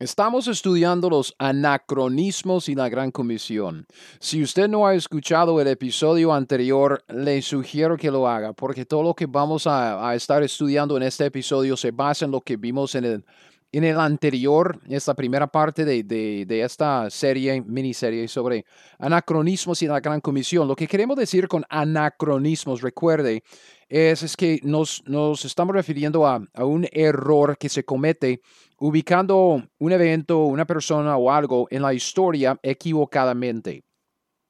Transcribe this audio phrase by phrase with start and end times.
[0.00, 3.86] Estamos estudiando los anacronismos y la Gran Comisión.
[4.18, 9.02] Si usted no ha escuchado el episodio anterior, le sugiero que lo haga, porque todo
[9.02, 12.94] lo que vamos a, estar estudiando en este episodio se basa en lo que vimos
[12.94, 13.24] en el,
[13.72, 18.64] en el anterior, esta primera parte de, de, esta serie, miniserie sobre
[18.98, 20.66] anacronismos y la Gran Comisión.
[20.66, 23.42] Lo que queremos decir con anacronismos, recuerde,
[23.86, 28.40] es, es que nos, nos estamos refiriendo a, a un error que se comete
[28.80, 33.84] ubicando un evento, una persona o algo en la historia equivocadamente.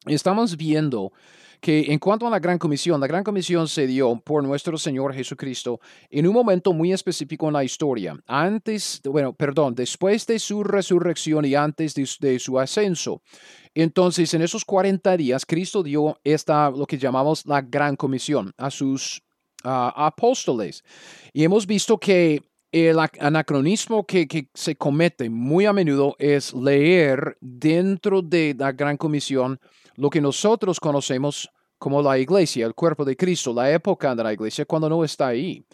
[0.06, 1.12] Estamos viendo
[1.60, 5.12] que en cuanto a la Gran Comisión, la Gran Comisión se dio por nuestro Señor
[5.12, 10.64] Jesucristo en un momento muy específico en la historia, antes, bueno, perdón, después de su
[10.64, 13.20] resurrección y antes de, su ascenso.
[13.74, 18.70] Entonces, en esos 40 días, Cristo dio esta, lo que llamamos la Gran Comisión a
[18.70, 19.22] sus
[19.62, 20.82] ah, apóstoles.
[21.32, 28.22] Y hemos visto que el anacronismo que, se comete muy a menudo es leer dentro
[28.22, 29.60] de la Gran Comisión
[29.96, 34.34] lo que nosotros conocemos como la iglesia, el cuerpo de Cristo, la época de la
[34.34, 35.64] iglesia, cuando no está ahí.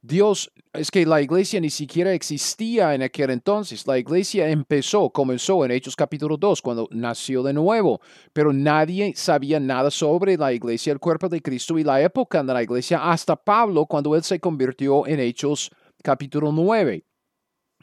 [0.00, 3.84] Dios, es que la iglesia ni siquiera existía en aquel entonces.
[3.84, 8.00] La iglesia empezó, comenzó en Hechos capítulo 2, cuando nació de nuevo,
[8.32, 12.52] pero nadie sabía nada sobre la iglesia, el cuerpo de Cristo y la época de
[12.52, 15.72] la iglesia, hasta Pablo, cuando él se convirtió en Hechos
[16.06, 17.04] capítulo 9.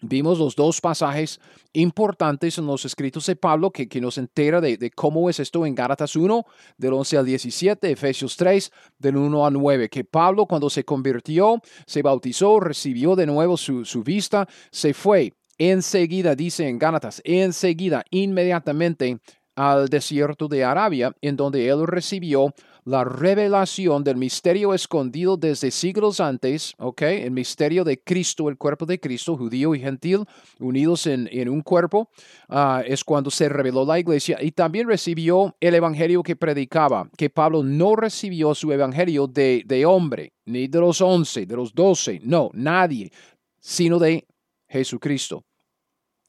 [0.02, 1.42] Vimos los dos pasajes
[1.74, 5.76] importantes en los escritos de Pablo que, que nos entera de, cómo es esto en
[5.76, 6.46] Gálatas 1,
[6.78, 11.62] del 11 al 17, Efesios 3, del 1 al 9, que Pablo cuando se convirtió,
[11.86, 15.34] se bautizó, recibió de nuevo su, su vista, se fue.
[15.58, 19.20] Enseguida, dice en Gálatas, enseguida, inmediatamente
[19.56, 22.54] al desierto de Arabia, en donde él recibió
[22.86, 27.02] la revelación del misterio escondido desde siglos antes, ¿ok?
[27.02, 30.26] El misterio de Cristo, el cuerpo de Cristo, judío y gentil,
[30.60, 32.10] unidos en, un cuerpo,
[32.50, 37.30] ah, es cuando se reveló la iglesia y también recibió el evangelio que predicaba, que
[37.30, 42.20] Pablo no recibió su evangelio de, de hombre, ni de los once, de los doce,
[42.24, 43.12] no, nadie,
[43.60, 44.28] sino de
[44.68, 45.46] Jesucristo.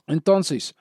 [0.07, 0.75] Entonces,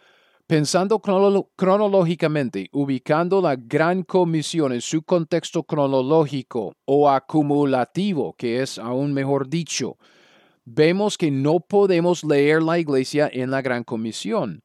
[0.46, 9.14] Pensando cronológicamente, ubicando la gran comisión en su contexto cronológico o acumulativo, que es aún
[9.14, 9.98] mejor dicho,
[10.66, 14.64] vemos que no podemos leer la iglesia en la gran comisión.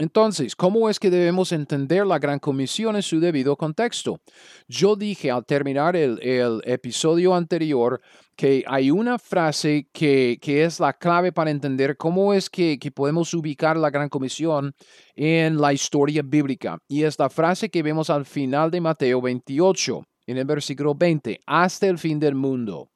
[0.00, 4.20] Entonces, ¿cómo es que debemos entender la Gran Comisión en su debido contexto?
[4.68, 8.00] Yo dije al terminar el, episodio anterior
[8.36, 13.34] que hay una frase que, es la clave para entender cómo es que, que, podemos
[13.34, 14.72] ubicar la Gran Comisión
[15.16, 16.78] en la historia bíblica.
[16.86, 21.40] Y es la frase que vemos al final de Mateo 28, en el versículo 20,
[21.44, 22.88] hasta el fin del mundo.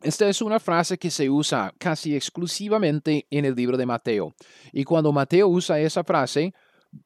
[0.00, 4.32] Esta es una frase que se usa casi exclusivamente en el libro de Mateo.
[4.72, 6.54] Y cuando Mateo usa esa frase,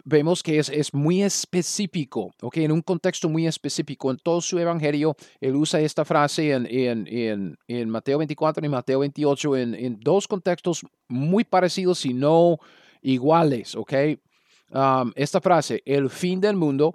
[0.05, 2.59] vemos que es, muy específico, ¿ok?
[2.59, 4.11] En un contexto muy específico.
[4.11, 9.57] En todo su evangelio, él usa esta frase en, en, Mateo 24 y Mateo 28
[9.57, 12.59] en, dos contextos muy parecidos y no
[13.01, 13.93] iguales, ¿ok?
[14.71, 16.95] Um, esta frase, el fin del mundo,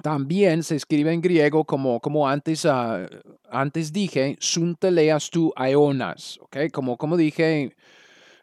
[0.00, 3.06] también se escribe en griego como, como antes, uh,
[3.50, 6.70] antes dije, sunteleas tu aeonas, ¿ok?
[6.72, 7.76] Como, como dije,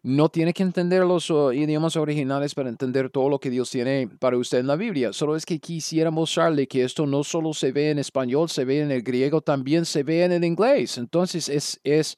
[0.03, 4.07] no tiene que entender los uh, idiomas originales para entender todo lo que Dios tiene
[4.19, 5.11] para usted en la Biblia.
[5.11, 8.81] Solo es que quisiera mostrarle que esto no solo se ve en español, se ve
[8.81, 10.99] en el griego, también se ve en el inglés.
[10.99, 12.15] Entonces es, es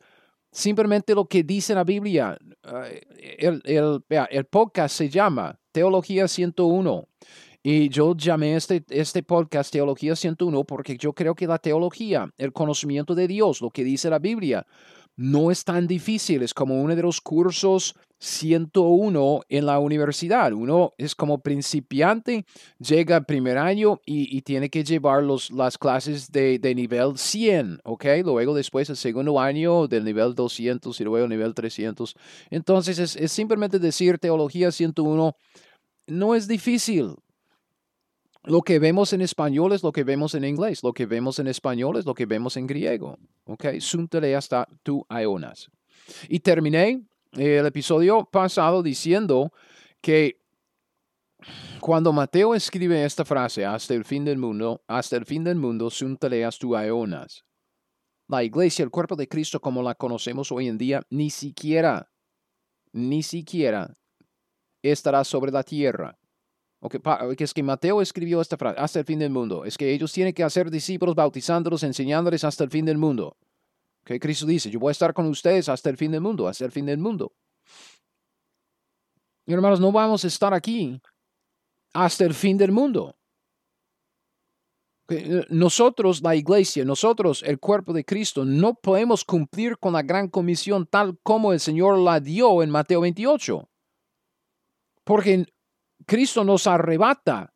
[0.51, 2.37] simplemente lo que dice la Biblia.
[3.37, 7.07] El, el, el podcast se llama Teología 101.
[7.63, 12.53] Y yo llamé este, este podcast Teología 101 porque yo creo que la teología, el
[12.53, 14.65] conocimiento de Dios, lo que dice la Biblia,
[15.15, 20.53] no es tan difícil, es como uno de los cursos 101 en la universidad.
[20.53, 22.45] Uno es como principiante,
[22.79, 27.81] llega al primer año y, tiene que llevar los, las clases de, de, nivel 100,
[27.83, 28.05] ¿ok?
[28.23, 32.15] Luego después el segundo año del nivel 200 y luego nivel 300.
[32.49, 35.35] Entonces es, es simplemente decir teología 101.
[36.07, 37.15] No es difícil,
[38.43, 40.83] lo que vemos en español es lo que vemos en inglés.
[40.83, 43.17] Lo que vemos en español es lo que vemos en griego.
[43.45, 43.79] ¿Ok?
[43.79, 45.69] Suntele hasta tu aeonas.
[46.27, 47.03] Y terminé
[47.33, 49.51] el episodio pasado diciendo
[50.01, 50.41] que
[51.79, 55.89] cuando Mateo escribe esta frase, hasta el fin del mundo, hasta el fin del mundo,
[55.89, 57.43] suntaleas tu aeonas.
[58.27, 62.11] La iglesia, el cuerpo de Cristo como la conocemos hoy en día, ni siquiera,
[62.91, 63.93] ni siquiera
[64.81, 66.17] estará sobre la tierra.
[66.83, 66.99] Okay,
[67.37, 69.65] es que Mateo escribió esta frase, hasta el fin del mundo.
[69.65, 73.37] Es que ellos tienen que hacer discípulos, bautizándolos, enseñándoles hasta el fin del mundo.
[74.03, 76.65] Que Cristo dice, yo voy a estar con ustedes hasta el fin del mundo, hasta
[76.65, 77.33] el fin del mundo.
[79.45, 80.99] Y hermanos, no vamos a estar aquí
[81.93, 83.15] hasta el fin del mundo.
[85.49, 90.87] Nosotros, la iglesia, nosotros, el cuerpo de Cristo, no podemos cumplir con la gran comisión
[90.87, 93.69] tal como el Señor la dio en Mateo 28.
[95.03, 95.45] Porque
[96.05, 97.53] Cristo nos arrebata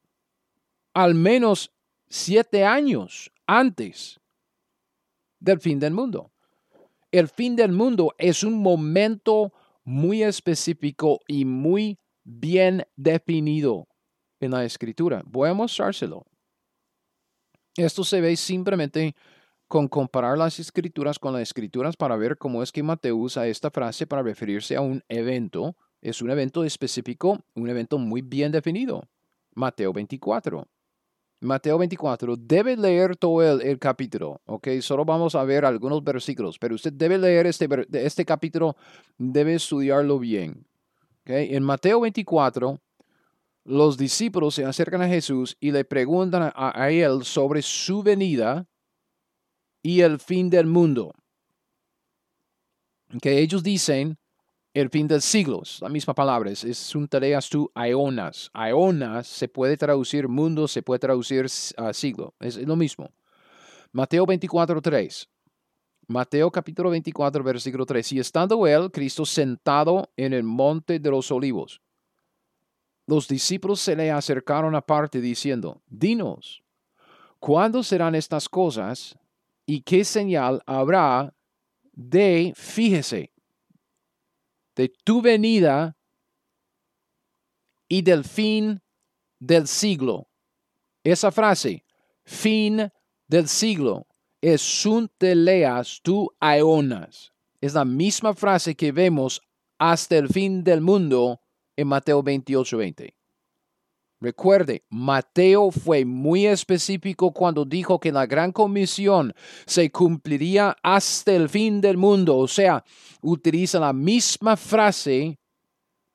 [0.93, 1.71] al menos
[2.07, 4.19] siete años antes
[5.39, 6.31] del fin del mundo.
[7.11, 9.53] El fin del mundo es un momento
[9.83, 13.87] muy específico y muy bien definido
[14.39, 15.21] en la escritura.
[15.25, 16.25] Voy a mostrárselo.
[17.77, 19.15] Esto se ve simplemente
[19.67, 23.71] con comparar las escrituras con las escrituras para ver cómo es que Mateo usa esta
[23.71, 29.07] frase para referirse a un evento es un evento específico, un evento muy bien definido.
[29.55, 30.67] Mateo 24.
[31.41, 34.67] Mateo 24, debe leer todo el, capítulo, ¿ok?
[34.81, 38.75] Solo vamos a ver algunos versículos, pero usted debe leer este, este capítulo,
[39.17, 40.65] debe estudiarlo bien.
[41.25, 42.79] En Mateo 24,
[43.65, 48.67] los discípulos se acercan a Jesús y le preguntan a, él sobre su venida
[49.81, 51.13] y el fin del mundo.
[53.21, 54.17] Que ellos dicen,
[54.75, 58.51] el fin del siglo, la misma palabra, es, un tareas tú aeonas.
[58.53, 63.09] Aeonas se puede traducir mundo, se puede traducir siglo, es, lo mismo.
[63.93, 65.29] Mateo 24, 3.
[66.07, 68.11] Mateo capítulo 24, versículo 3.
[68.11, 71.81] Y estando él, Cristo, sentado en el monte de los olivos,
[73.07, 76.61] los discípulos se le acercaron aparte diciendo, Dinos,
[77.39, 79.17] ¿cuándo serán estas cosas
[79.65, 81.33] y qué señal habrá
[81.93, 83.31] de, fíjese,
[84.75, 85.97] de tu venida
[87.87, 88.81] y del fin
[89.39, 90.27] del siglo.
[91.03, 91.85] Esa frase,
[92.23, 92.91] fin
[93.27, 94.07] del siglo,
[94.41, 97.31] es sunt leas tu aeonas.
[97.61, 99.41] Es la misma frase que vemos
[99.77, 101.39] hasta el fin del mundo
[101.75, 103.15] en Mateo 28, 20.
[104.25, 109.31] Recuerde, Mateo fue muy específico cuando dijo que la gran comisión
[109.67, 112.35] se cumpliría hasta el fin del mundo.
[112.35, 112.83] O sea,
[113.21, 115.37] utiliza la misma frase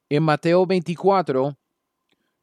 [0.09, 1.57] en Mateo 24,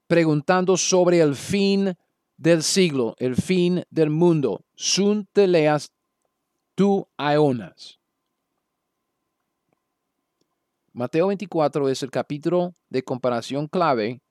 [0.08, 1.94] preguntando sobre el fin
[2.38, 4.64] del siglo, el fin del mundo.
[4.74, 5.92] Sun te leas
[6.76, 8.00] tu aeonas.
[10.94, 14.22] Mateo 24 es el capítulo de comparación clave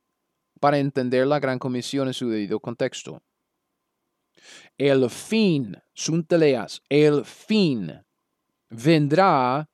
[0.60, 3.22] para entender la gran comisión en su debido contexto.
[4.78, 8.04] El fin, sunteleas, el fin
[8.68, 9.68] vendrá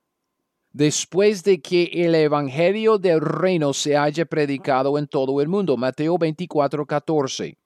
[0.71, 5.77] después de que el evangelio del reino se haya predicado en todo el mundo.
[5.77, 7.59] Mateo 24, 14.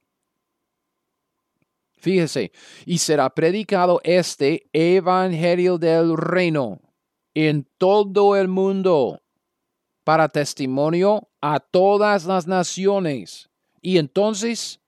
[1.99, 2.53] Fíjese,
[2.85, 6.81] y será predicado este evangelio del reino
[7.35, 9.21] en todo el mundo
[10.06, 13.50] para testimonio a todas las naciones.
[13.83, 14.81] Y entonces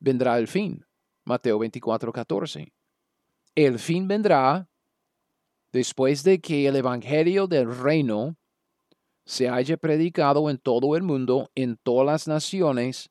[0.00, 0.86] vendrá el fin.
[1.26, 2.72] Mateo 24, 14.
[3.54, 4.66] El fin vendrá
[5.70, 8.34] después de que el Evangelio del reino
[9.26, 13.10] se haya predicado en todo el mundo, en todas las naciones.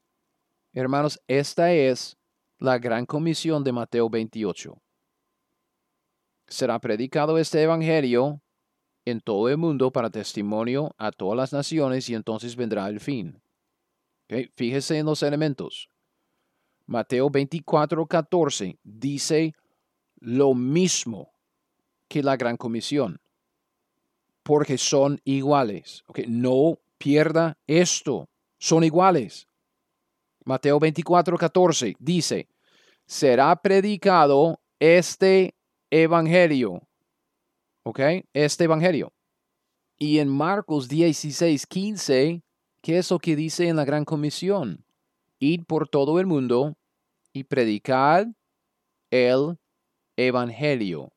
[0.73, 2.17] Hermanos, esta es
[2.57, 4.75] la gran comisión de Mateo 28.
[6.47, 8.41] Será predicado este Evangelio
[9.05, 13.41] en todo el mundo para testimonio a todas las naciones y entonces vendrá el fin.
[14.55, 15.89] Fíjese en los elementos.
[16.85, 19.53] Mateo 24, 14 dice
[20.19, 21.33] lo mismo
[22.07, 23.21] que la gran comisión,
[24.43, 26.03] porque son iguales.
[26.27, 29.47] No pierda esto, son iguales.
[30.43, 32.47] Mateo 24, 14 dice,
[33.05, 35.55] será predicado este
[35.89, 36.87] evangelio
[37.83, 37.99] ¿ok?
[38.33, 39.13] Este Evangelio.
[39.97, 42.41] Y en Marcos 16, 15,
[42.81, 44.83] ¿qué es lo que dice en la Gran Comisión?
[45.39, 46.75] Id por todo el mundo
[47.33, 48.27] y predicad
[49.11, 49.57] el
[50.17, 51.11] Evangelio.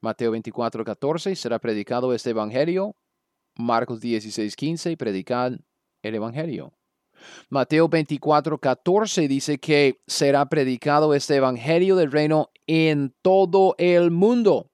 [0.00, 2.96] Mateo 24, 14, será predicado este Evangelio.
[3.56, 5.52] Marcos 16, 15, predicad
[6.02, 6.72] el Evangelio.
[7.50, 14.71] Mateo 24, 14 dice que será predicado este Evangelio del reino en todo el mundo.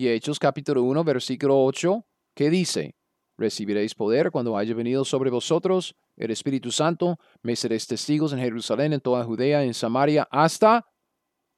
[0.00, 2.96] Y Hechos capítulo 1, versículo 8, ¿qué dice?
[3.36, 8.94] Recibiréis poder cuando haya venido sobre vosotros el Espíritu Santo, me seréis testigos en Jerusalén,
[8.94, 10.86] en toda Judea, en Samaria, hasta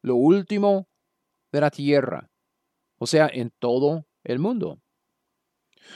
[0.03, 0.89] lo último
[1.53, 2.33] de la tierra.
[2.99, 4.81] O sea, en todo el mundo.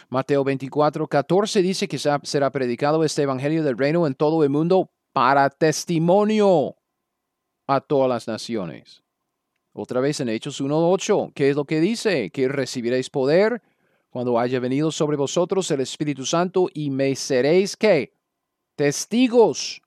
[0.08, 4.92] Mateo 24, 14 dice que será predicado este Evangelio del Reino en todo el mundo
[5.12, 6.76] para testimonio
[7.66, 9.02] a todas las naciones.
[9.78, 12.30] Otra vez en Hechos 1.8, ¿qué es lo que dice?
[12.30, 13.60] Que recibiréis poder
[14.08, 18.14] cuando haya venido sobre vosotros el Espíritu Santo y me seréis ¿qué?
[18.74, 19.82] Testigos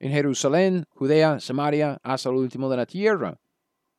[0.00, 3.38] en Jerusalén, Judea, Samaria, hasta el último de la tierra.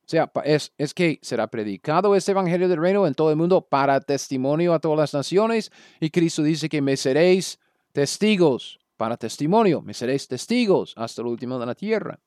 [0.02, 3.62] O sea, es, es, que será predicado este Evangelio del Reino en todo el mundo
[3.62, 5.72] para testimonio a todas las naciones.
[5.98, 7.58] Y Cristo dice que me seréis
[7.92, 12.20] testigos para testimonio, me seréis testigos hasta el último de la tierra.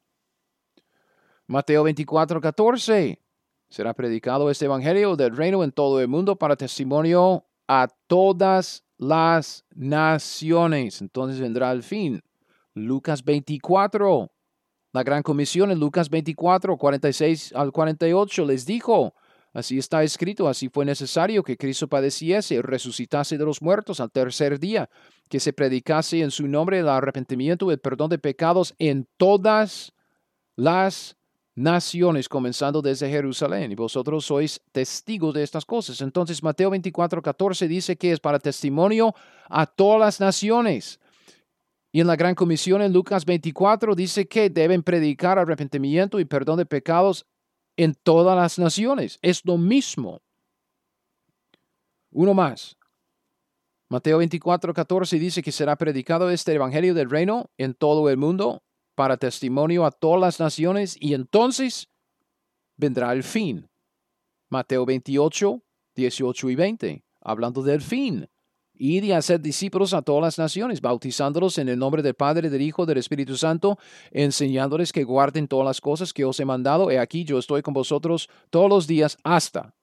[1.48, 3.22] Mateo 24, 14.
[3.70, 9.66] Será predicado este Evangelio del Reino en todo el mundo para testimonio a todas las
[9.74, 11.02] naciones.
[11.02, 12.22] Entonces vendrá el fin.
[12.74, 14.30] Lucas 24.
[14.92, 19.14] La gran comisión en Lucas 24, 46 al 48 les dijo,
[19.54, 24.60] así está escrito, así fue necesario que Cristo padeciese, resucitase de los muertos al tercer
[24.60, 24.90] día,
[25.30, 29.94] que se predicase en su nombre el arrepentimiento y el perdón de pecados en todas
[30.56, 31.17] las
[31.58, 36.00] naciones, comenzando desde Jerusalén, y vosotros sois testigos de estas cosas.
[36.02, 39.16] Entonces Mateo 24, 14 dice que es para testimonio
[39.50, 41.00] a todas las naciones.
[41.92, 46.60] Y en la Gran Comisión en Lucas 24 dice que deben predicar arrepentimiento y perdón
[46.60, 47.26] de pecados
[47.76, 49.18] en todas las naciones.
[49.24, 50.22] Es lo mismo.
[52.12, 52.78] Uno más.
[53.90, 58.62] Mateo 24, 14 dice que será predicado este Evangelio del Reino en todo el mundo
[58.98, 61.88] para testimonio a todas las naciones y entonces
[62.78, 63.70] vendrá el fin.
[64.50, 65.62] Mateo 28,
[65.94, 68.28] 18 y 20, hablando del fin.
[68.74, 72.64] Ir y hacer discípulos a todas las naciones, bautizándolos en el nombre del Padre, del
[72.64, 73.78] Hijo, del Espíritu Santo,
[74.10, 76.90] enseñándoles que guarden todas las cosas que os he mandado.
[76.90, 79.76] He aquí yo estoy con vosotros todos los días hasta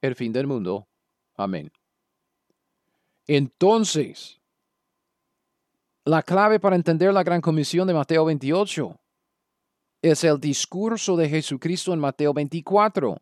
[0.00, 0.88] el fin del mundo.
[1.36, 1.70] Amén.
[3.28, 4.40] Entonces,
[6.08, 8.98] la clave para entender la gran comisión de Mateo 28
[10.00, 13.18] es el discurso de Jesucristo en Mateo 24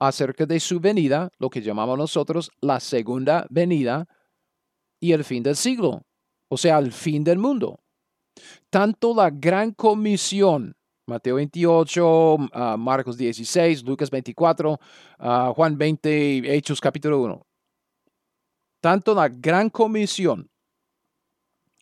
[0.00, 4.06] acerca de su venida, lo que llamamos nosotros la segunda venida
[5.00, 6.02] y el fin del siglo,
[6.48, 7.80] o sea, el fin del mundo.
[8.70, 10.74] Tanto la gran comisión,
[11.06, 14.80] Mateo 28, ah, Marcos 16, Lucas 24,
[15.18, 17.46] ah, Juan 20, Hechos capítulo 1,
[18.80, 20.48] tanto la gran comisión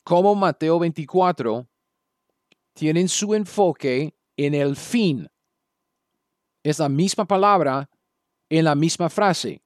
[0.05, 1.67] como Mateo 24
[2.75, 5.29] tienen su enfoque en el fin.
[6.63, 7.89] Es la misma palabra
[8.49, 9.63] en la misma frase,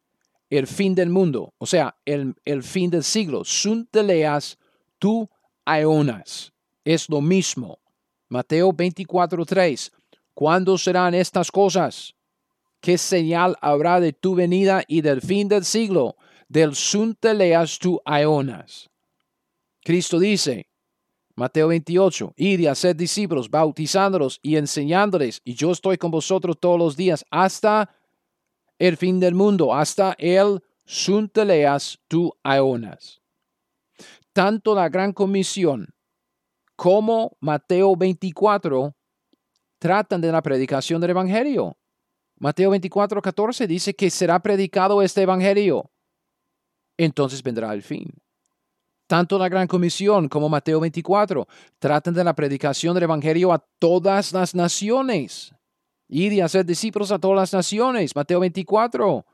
[0.49, 3.45] el fin del mundo, o sea, el, el fin del siglo.
[3.45, 4.59] Sunteleas
[4.99, 5.29] tu
[5.65, 6.53] aeonas.
[6.85, 7.79] Es lo mismo.
[8.29, 9.93] Mateo 24:3.
[10.35, 12.15] ¿Cuándo serán estas cosas?
[12.81, 16.17] ¿Qué señal habrá de tu venida y del fin del siglo?
[16.49, 18.91] Del sunteleas tu aeonas.
[19.87, 20.69] Cristo dice,
[21.37, 26.77] Mateo 28, id y haced discípulos, bautizándolos y enseñándoles, y yo estoy con vosotros todos
[26.77, 27.95] los días hasta
[28.81, 33.23] el fin del mundo, hasta el sunteleas tu aeonas.
[34.33, 35.95] Tanto la gran comisión
[36.75, 38.93] como Mateo 24
[39.79, 41.77] tratan de la predicación del Evangelio.
[42.41, 45.89] Mateo 24, 14 dice que será predicado este Evangelio.
[46.97, 48.13] Entonces vendrá el fin.
[49.07, 51.47] Tanto la Gran Comisión como Mateo 24
[51.79, 55.55] tratan de la predicación del Evangelio a todas las naciones.
[56.09, 58.15] Y hacer discípulos a todas las naciones.
[58.15, 59.25] Mateo 24.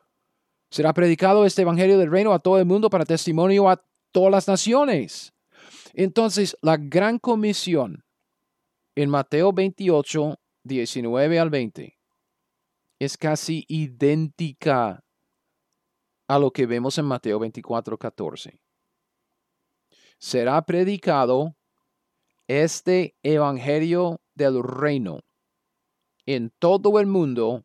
[0.71, 4.49] Será predicado este Evangelio del Reino a todo el mundo para testimonio a todas las
[4.49, 5.33] naciones.
[5.95, 8.05] Entonces, la gran comisión
[8.95, 11.99] en Mateo 28, 19 al 20
[12.99, 15.03] es casi idéntica
[16.29, 18.61] a lo que vemos en Mateo 24, 14.
[20.23, 21.57] Será predicado
[22.47, 25.19] este Evangelio del Reino
[26.27, 27.65] en todo el mundo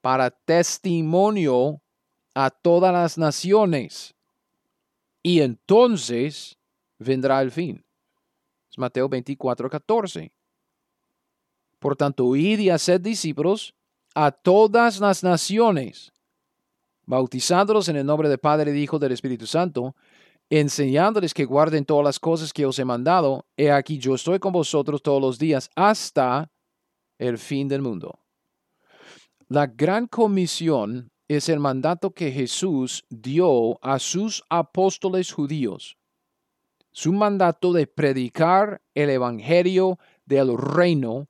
[0.00, 1.82] para testimonio
[2.34, 4.14] a todas las naciones.
[5.22, 6.56] Y entonces
[6.98, 7.84] vendrá el fin.
[8.70, 10.32] Es Mateo 24, 14.
[11.78, 13.74] Por tanto, id y haced discípulos
[14.14, 16.10] a todas las naciones,
[17.04, 19.94] bautizándolos en el nombre del Padre, y Hijo, del Espíritu Santo,
[20.50, 23.46] enseñándoles que guarden todas las cosas que os he mandado.
[23.56, 26.50] He aquí yo estoy con vosotros todos los días hasta
[27.18, 28.18] el fin del mundo.
[29.48, 35.96] La gran comisión es el mandato que Jesús dio a sus apóstoles judíos.
[36.90, 41.28] Su mandato de predicar el Evangelio del reino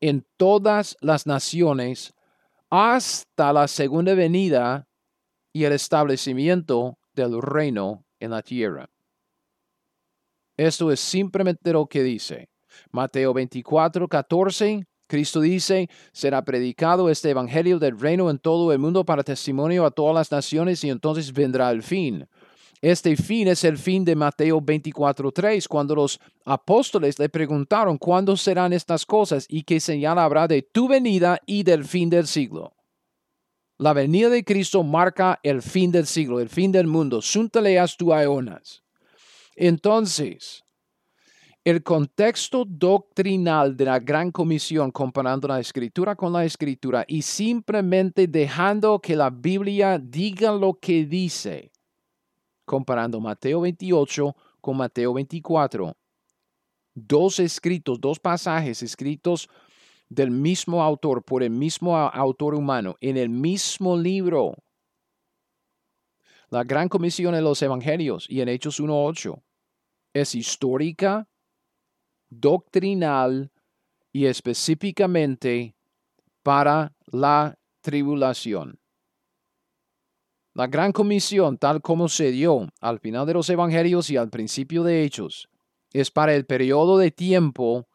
[0.00, 2.14] en todas las naciones
[2.70, 4.86] hasta la segunda venida
[5.52, 8.88] y el establecimiento del reino en la tierra.
[10.56, 12.48] Esto es simplemente lo que dice.
[12.90, 19.04] Mateo 24, 14 Cristo dice, será predicado este Evangelio del reino en todo el mundo
[19.04, 22.28] para testimonio a todas las naciones y entonces vendrá el fin.
[22.80, 28.72] Este fin es el fin de Mateo 24.3, cuando los apóstoles le preguntaron cuándo serán
[28.72, 32.74] estas cosas y qué señal habrá de tu venida y del fin del siglo.
[33.78, 37.20] La venida de Cristo marca el fin del siglo, el fin del mundo.
[37.20, 38.12] Tu.
[39.54, 40.64] Entonces,
[41.62, 48.26] el contexto doctrinal de la Gran Comisión comparando la escritura con la escritura y simplemente
[48.26, 51.70] dejando que la Biblia diga lo que dice,
[52.64, 55.96] comparando Mateo 28 con Mateo 24.
[56.94, 59.48] Dos escritos, dos pasajes escritos
[60.08, 64.54] del mismo autor, por el mismo autor humano, en el mismo libro.
[66.50, 69.42] La Gran Comisión en los Evangelios y en Hechos 1.8
[70.14, 71.28] es histórica,
[72.28, 73.50] doctrinal
[74.12, 75.74] y específicamente
[76.42, 78.78] para la tribulación.
[80.54, 84.82] La gran comisión, tal como se dio al final de los evangelios y al principio
[84.82, 85.48] de Hechos,
[85.92, 87.87] es para el periodo de tiempo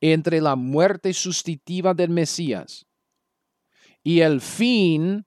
[0.00, 2.86] entre la muerte sustitutiva del Mesías
[4.02, 5.26] y el fin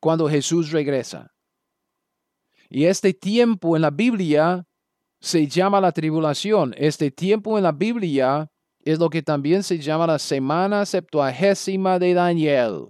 [0.00, 1.32] cuando Jesús regresa.
[2.68, 4.66] Y este tiempo en la Biblia
[5.20, 6.74] se llama la tribulación.
[6.76, 8.50] Este tiempo en la Biblia
[8.80, 12.88] es lo que también se llama la semana septuagésima de Daniel.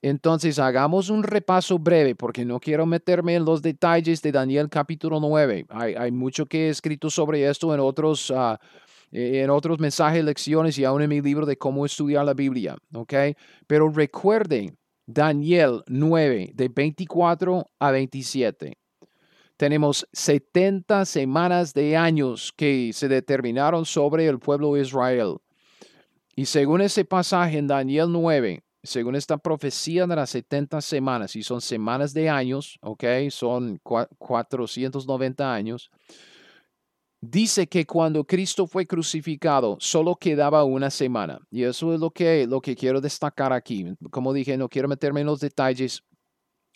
[0.00, 5.20] Entonces hagamos un repaso breve porque no quiero meterme en los detalles de Daniel capítulo
[5.20, 5.66] 9.
[5.68, 8.58] Hay, mucho que he escrito sobre esto en otros, ah,
[9.12, 12.76] en otros mensajes, lecciones y aún en mi libro de cómo estudiar la Biblia.
[12.94, 13.34] ¿okay?
[13.66, 18.76] Pero recuerden Daniel 9 de 24 a 27
[19.62, 25.36] tenemos 70 semanas de años que se determinaron sobre el pueblo de Israel.
[26.34, 31.44] Y según ese pasaje en Daniel 9, según esta profecía de las 70 semanas, y
[31.44, 33.78] son semanas de años, ok, son
[34.18, 35.92] 490 años,
[37.22, 41.38] dice que cuando Cristo fue crucificado solo quedaba una semana.
[41.50, 43.86] Y eso es lo que, lo que quiero destacar aquí.
[44.10, 46.02] Como dije, no quiero meterme en los detalles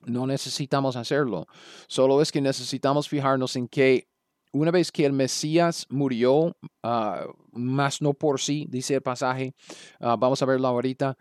[0.06, 1.46] no necesitamos hacerlo.
[1.88, 4.09] Solo es que necesitamos fijarnos en que
[4.52, 9.54] una vez que el Mesías murió, ah, más no por sí, dice el pasaje,
[10.00, 11.16] ah, vamos a verlo ahorita,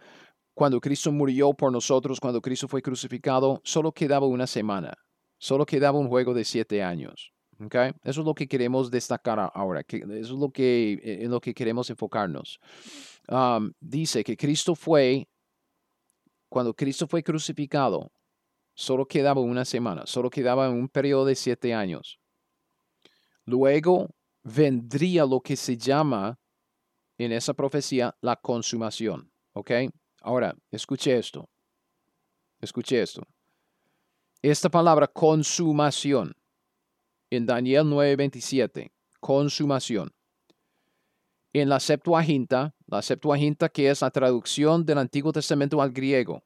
[0.54, 4.94] cuando Cristo murió por nosotros, cuando Cristo fue crucificado, solo quedaba una semana,
[5.38, 7.35] solo quedaba un juego de siete años.
[7.64, 7.92] Okay?
[8.04, 11.54] Eso es lo que queremos destacar ahora, eso es lo que, eh, en lo que
[11.54, 12.60] queremos enfocarnos.
[13.80, 15.28] dice que Cristo fue,
[16.50, 18.12] cuando Cristo fue crucificado,
[18.74, 22.20] solo quedaba una semana, solo quedaba un periodo de siete años.
[23.46, 24.10] Luego
[24.44, 26.38] vendría lo que se llama
[27.18, 29.32] en esa profecía la consumación.
[29.54, 29.72] ¿Ok?
[30.22, 31.50] Ahora, escuche esto.
[32.60, 33.22] Escuche esto.
[34.42, 36.36] Esta palabra consumación
[37.36, 40.12] en Daniel 9:27, consumación.
[41.54, 46.44] En la Septuaginta, la Septuaginta que es la traducción del Antiguo Testamento al griego,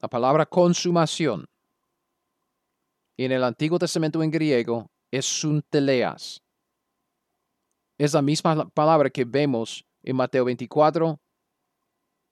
[0.00, 1.46] la palabra consumación
[3.16, 6.42] en el Antiguo Testamento en griego es sunteleas.
[7.96, 11.20] Es la misma palabra que vemos en Mateo 24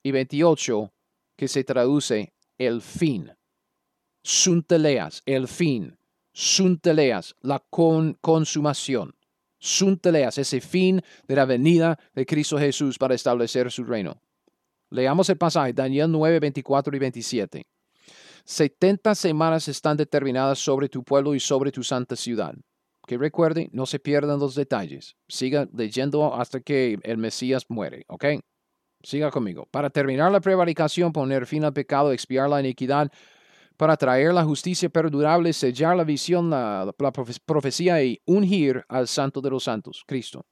[0.03, 0.93] y 28
[1.37, 3.33] que se traduce el fin.
[4.25, 5.97] Sunteleas, el fin.
[6.33, 7.63] Sunteleas, la
[8.21, 9.15] consumación.
[9.59, 14.21] Sunteleas, ese fin de la venida de Cristo Jesús para establecer su reino.
[14.91, 17.67] Leamos el pasaje, Daniel 9, 24 y 27.
[18.45, 22.55] 70 semanas están determinadas sobre tu pueblo y sobre tu santa ciudad.
[23.07, 25.17] Que recuerde, no se pierdan los detalles.
[25.29, 28.25] Siga leyendo hasta que el Mesías muere, ¿ok?
[29.03, 29.67] Siga conmigo.
[29.71, 33.11] Para terminar la prevaricación, poner fin al pecado, expiar la iniquidad,
[33.83, 36.95] para traer la justicia perdurable, sellar la visión, la
[37.45, 40.47] profecía y ungir al santo de los santos, Cristo.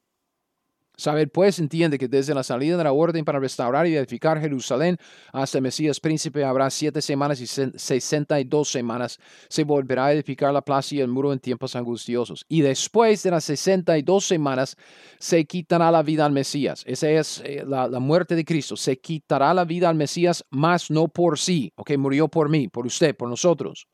[1.01, 4.99] Saber pues entiende que desde la salida de la orden para restaurar y edificar Jerusalén
[5.33, 9.19] hasta Mesías príncipe habrá siete semanas y sesenta y dos semanas.
[9.49, 12.45] Se volverá a edificar la plaza y el muro en tiempos angustiosos.
[12.51, 14.77] Y después de las sesenta y dos semanas
[15.19, 16.85] se quitará la vida al Mesías.
[16.87, 18.77] Esa es eh, la, la, muerte de Cristo.
[18.77, 21.73] Se quitará la vida al Mesías, mas no por sí.
[21.77, 23.87] Ok, murió por mí, por usted, por nosotros.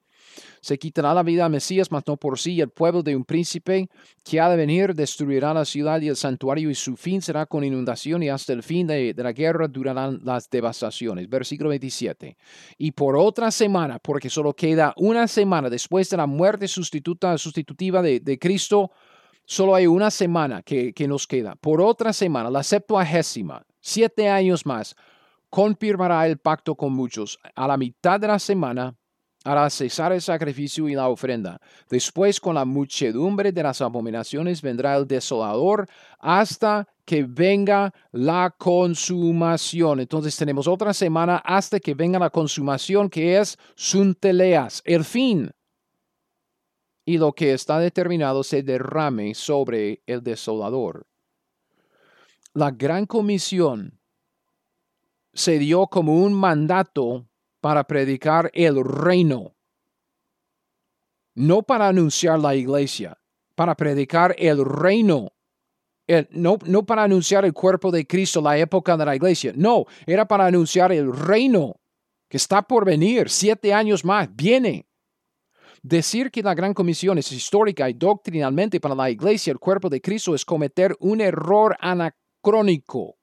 [0.61, 2.61] Se quitará la vida a Mesías, mas no por sí.
[2.61, 3.89] El pueblo de un príncipe
[4.25, 7.65] que ha de venir destruirá la ciudad y el santuario, y su fin será con
[7.65, 11.29] inundación, y hasta el fin de, la guerra durarán las devastaciones.
[11.29, 12.37] Versículo 27.
[12.79, 18.03] Y por otra semana, porque solo queda una semana después de la muerte sustituta, sustitutiva
[18.03, 18.91] de, Cristo,
[19.45, 21.55] solo hay una semana que nos queda.
[21.57, 24.97] Por otra semana, la septuagésima, siete años más,
[25.51, 27.39] confirmará el pacto con muchos.
[27.55, 28.95] A la mitad de la semana,
[29.47, 31.61] hará cesar el sacrificio y la ofrenda.
[31.89, 40.01] Después con la muchedumbre de las abominaciones vendrá el desolador hasta que venga la consumación.
[40.01, 45.53] Entonces tenemos otra semana hasta que venga la consumación que es sunteleas, el fin.
[47.05, 51.07] Y lo que está determinado se derrame sobre el desolador.
[52.53, 54.01] La gran comisión
[55.33, 57.29] se dio como un mandato
[57.61, 59.55] para predicar el reino,
[61.35, 63.19] no para anunciar la iglesia,
[63.55, 65.33] para predicar el reino.
[66.31, 70.27] no, no para anunciar el cuerpo de Cristo, la época de la iglesia, no, era
[70.27, 71.81] para anunciar el reino
[72.29, 74.87] que está por venir, siete años más, viene.
[75.83, 80.01] Decir que la Gran Comisión es histórica y doctrinalmente para la iglesia, el cuerpo de
[80.01, 83.16] Cristo, es cometer un error anacrónico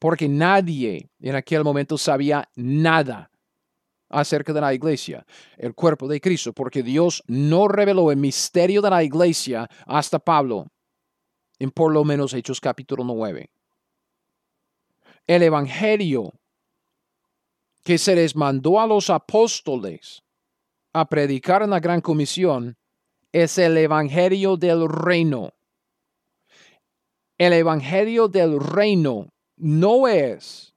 [0.00, 3.30] porque nadie en aquel momento sabía nada
[4.08, 5.24] acerca de la iglesia,
[5.56, 10.66] el cuerpo de Cristo, porque Dios no reveló el misterio de la iglesia hasta Pablo,
[11.58, 13.50] en por lo menos Hechos capítulo 9.
[15.26, 16.32] El Evangelio
[17.84, 20.22] que se les mandó a los apóstoles
[20.94, 22.76] a predicar en la gran comisión
[23.32, 25.52] es el Evangelio del reino.
[27.36, 29.28] El Evangelio del reino
[29.60, 30.74] no es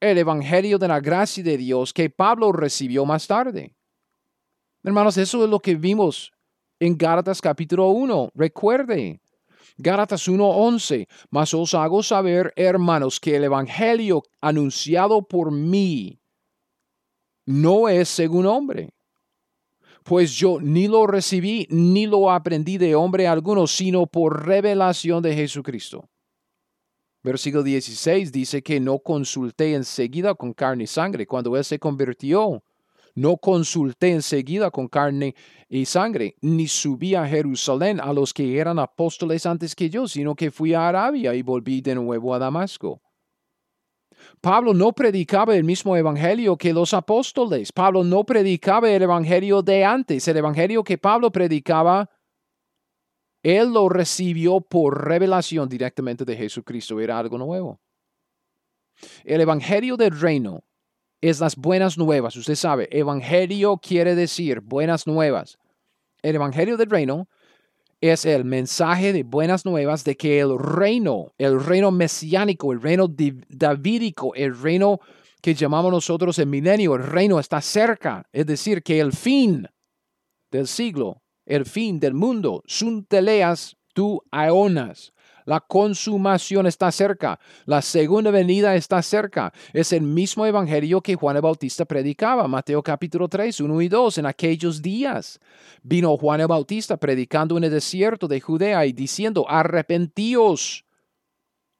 [0.00, 3.74] el Evangelio de la gracia de Dios que Pablo recibió más tarde.
[4.82, 6.32] Hermanos, eso es lo que vimos
[6.78, 8.30] en Gálatas capítulo 1.
[8.34, 9.20] Recuerde,
[9.78, 16.20] Gálatas 1:11, mas os hago saber, hermanos, que el Evangelio anunciado por mí
[17.46, 18.90] no es según hombre.
[20.02, 25.34] Pues yo ni lo recibí ni lo aprendí de hombre alguno, sino por revelación de
[25.34, 26.08] Jesucristo.
[27.26, 31.26] Versículo 16 dice que no consulté enseguida con carne y sangre.
[31.26, 32.62] Cuando Él se convirtió,
[33.16, 35.34] no consulté enseguida con carne
[35.68, 40.36] y sangre, ni subí a Jerusalén a los que eran apóstoles antes que yo, sino
[40.36, 43.02] que fui a Arabia y volví de nuevo a Damasco.
[44.40, 47.72] Pablo no predicaba el mismo evangelio que los apóstoles.
[47.72, 50.28] Pablo no predicaba el evangelio de antes.
[50.28, 52.08] El evangelio que Pablo predicaba
[53.46, 56.98] él lo recibió por revelación directamente de Jesucristo.
[56.98, 57.78] Era algo nuevo.
[59.22, 60.64] El Evangelio del Reino
[61.20, 62.34] es las buenas nuevas.
[62.34, 65.58] Usted sabe, Evangelio quiere decir buenas nuevas.
[66.22, 67.28] El Evangelio del Reino
[68.00, 73.06] es el mensaje de buenas nuevas de que el reino, el reino mesiánico, el reino
[73.48, 74.98] davídico, el reino
[75.40, 78.28] que llamamos nosotros el milenio, el reino está cerca.
[78.32, 79.68] Es decir, que el fin
[80.50, 82.62] del siglo el fin del mundo.
[82.66, 85.12] Sunteleas tú aonas.
[85.46, 87.38] La consumación está cerca.
[87.66, 89.52] La segunda venida está cerca.
[89.72, 92.48] Es el mismo evangelio que Juan el Bautista predicaba.
[92.48, 94.18] Mateo capítulo 3, 1 y 2.
[94.18, 95.38] En aquellos días
[95.84, 100.84] vino Juan el Bautista predicando en el desierto de Judea y diciendo, arrepentíos,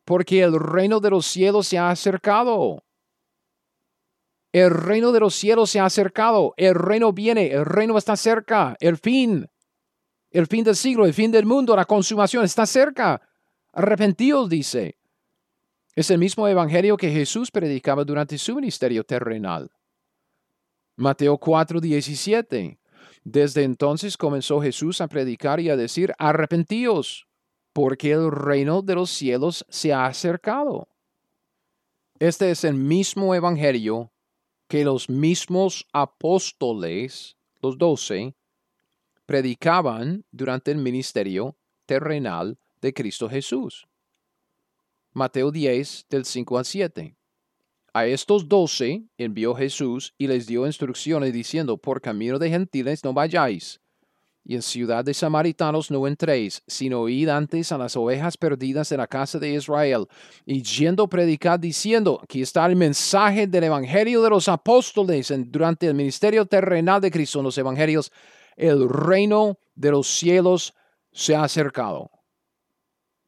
[0.05, 2.85] porque el reino de los cielos se ha acercado.
[4.53, 6.55] El reino de los cielos se ha acercado.
[6.57, 7.49] El reino viene.
[7.49, 8.77] El reino está cerca.
[8.79, 9.49] El fin.
[10.37, 13.23] El fin del siglo, el fin del mundo, la consumación está cerca.
[13.73, 14.99] Arrepentidos, dice.
[15.95, 19.71] Es el mismo evangelio que Jesús predicaba durante su ministerio terrenal.
[20.95, 22.79] Mateo 4, 17.
[23.25, 27.27] Desde entonces comenzó Jesús a predicar y a decir, arrepentíos,
[27.73, 30.87] porque el reino de los cielos se ha acercado.
[32.19, 34.13] Este es el mismo evangelio
[34.69, 38.36] que los mismos apóstoles, los doce,
[39.27, 43.87] predicaban durante el ministerio terrenal de Cristo Jesús.
[45.13, 47.17] Mateo 10 del 5 al 7.
[47.93, 53.15] A estos doce envió Jesús y les dio instrucciones diciendo, por camino de gentiles no
[53.15, 53.81] vayáis,
[54.45, 58.99] y en ciudad de samaritanos no entréis, sino id antes a las ovejas perdidas de
[58.99, 60.07] la casa de Israel,
[60.45, 65.95] y yendo predicar diciendo, aquí está el mensaje del evangelio de los apóstoles durante el
[65.95, 68.13] ministerio terrenal de Cristo en los evangelios,
[68.57, 70.75] el reino de los cielos
[71.13, 72.11] se ha acercado.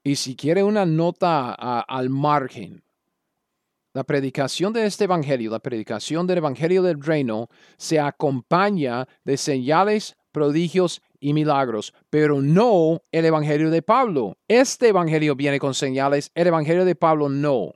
[0.02, 2.82] Y si quiere una nota al margen,
[3.92, 10.16] la predicación de este evangelio, la predicación del evangelio del reino, se acompaña de señales,
[10.32, 14.36] prodigios y milagros, pero no el Evangelio de Pablo.
[14.46, 17.72] Este Evangelio viene con señales, el Evangelio de Pablo no.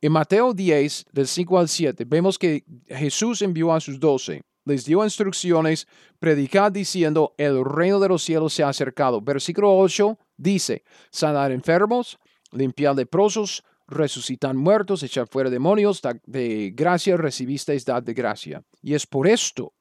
[0.00, 4.84] En Mateo 10, del 5 al 7, vemos que Jesús envió a sus doce, les
[4.84, 5.86] dio instrucciones,
[6.18, 9.20] predicar diciendo, el reino de los cielos se ha acercado.
[9.20, 12.18] Versículo 8 dice, sanar enfermos,
[12.52, 18.62] limpiar leprosos, resucitar muertos, echar fuera demonios, de gracia recibisteis dad de gracia.
[18.80, 19.72] Y es por esto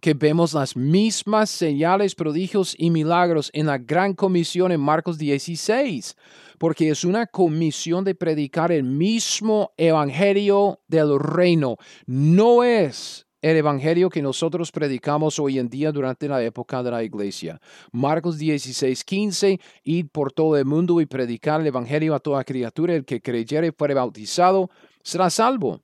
[0.00, 6.16] que vemos las mismas señales, prodigios y milagros en la gran comisión en Marcos 16,
[6.58, 11.76] porque es una comisión de predicar el mismo evangelio del reino.
[12.06, 17.02] No es el evangelio que nosotros predicamos hoy en día durante la época de la
[17.02, 17.60] iglesia.
[17.92, 22.94] Marcos 16, 15, ir por todo el mundo y predicar el evangelio a toda criatura.
[22.94, 24.70] El que creyere fuere bautizado
[25.02, 25.82] será salvo,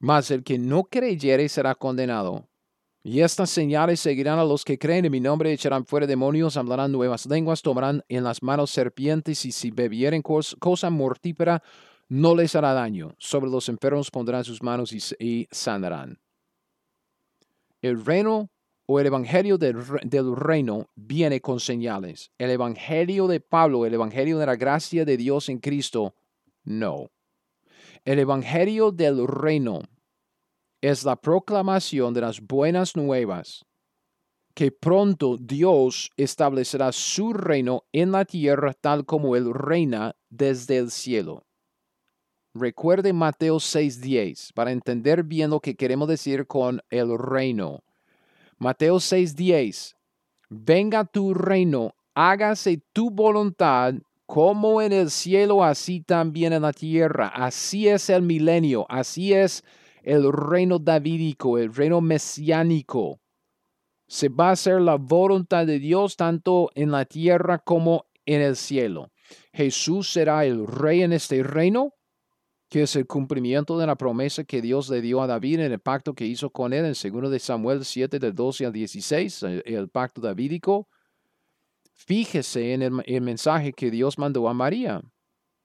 [0.00, 2.48] mas el que no creyere será condenado.
[3.04, 6.90] Y estas señales seguirán a los que creen en mi nombre, echarán fuera demonios, hablarán
[6.90, 11.62] nuevas lenguas, tomarán en las manos serpientes y si bebieren cosa mortífera,
[12.08, 13.14] no les hará daño.
[13.18, 16.18] Sobre los enfermos pondrán sus manos y, sanarán.
[17.86, 18.50] El reino
[18.86, 22.32] o el evangelio del, del, reino viene con señales.
[22.38, 26.14] El evangelio de Pablo, el evangelio de la gracia de Dios en Cristo,
[26.64, 27.10] no.
[28.04, 29.82] El evangelio del reino
[30.80, 33.64] es la proclamación de las buenas nuevas,
[34.54, 40.90] que pronto Dios establecerá su reino en la tierra tal como Él reina desde el
[40.90, 41.45] cielo.
[42.58, 47.82] Recuerde Mateo 6:10 para entender bien lo que queremos decir con el reino.
[48.58, 49.94] Mateo 6:10.
[50.48, 53.94] Venga tu reino, hágase tu voluntad
[54.26, 57.28] como en el cielo, así también en la tierra.
[57.28, 59.62] Así es el milenio, así es
[60.02, 63.20] el reino davídico, el reino mesiánico.
[64.08, 68.56] Se va a hacer la voluntad de Dios tanto en la tierra como en el
[68.56, 69.10] cielo.
[69.52, 71.92] Jesús será el rey en este reino,
[72.68, 75.78] que es el cumplimiento de la promesa que Dios le dio a David en el
[75.78, 79.88] pacto que hizo con él en 2 de Samuel 7 del 12 al 16, el,
[79.88, 80.88] pacto davídico.
[81.92, 85.00] Fíjese en el, el mensaje que Dios mandó a María.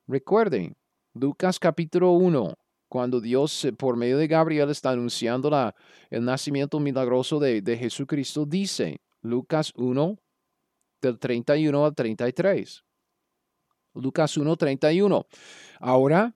[0.08, 0.76] Recuerden,
[1.14, 2.56] Lucas capítulo 1,
[2.88, 5.74] cuando Dios eh, por medio de Gabriel está anunciando la,
[6.10, 10.18] el nacimiento milagroso de, de Jesucristo, dice Lucas 1,
[11.02, 12.84] del 31 al 33.
[13.94, 15.26] Lucas 1, 31.
[15.80, 16.36] Ahora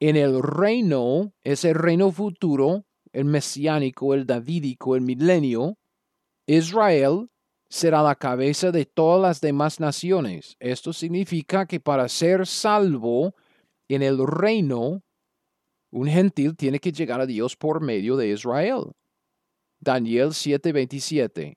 [0.00, 5.78] En el reino, ese reino futuro, el mesiánico, el davídico, el milenio,
[6.46, 7.30] Israel
[7.68, 10.56] será la cabeza de todas las demás naciones.
[10.60, 13.34] Esto significa que para ser salvo
[13.88, 15.02] en el reino,
[15.90, 18.92] un gentil tiene que llegar a Dios por medio de Israel.
[19.80, 21.56] Daniel 7:27.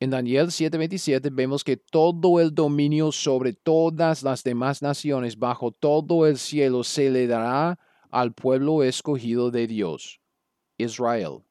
[0.00, 6.26] En Daniel 7:27 vemos que todo el dominio sobre todas las demás naciones bajo todo
[6.26, 7.78] el cielo se le dará
[8.10, 10.20] al pueblo escogido de Dios,
[10.78, 11.44] Israel.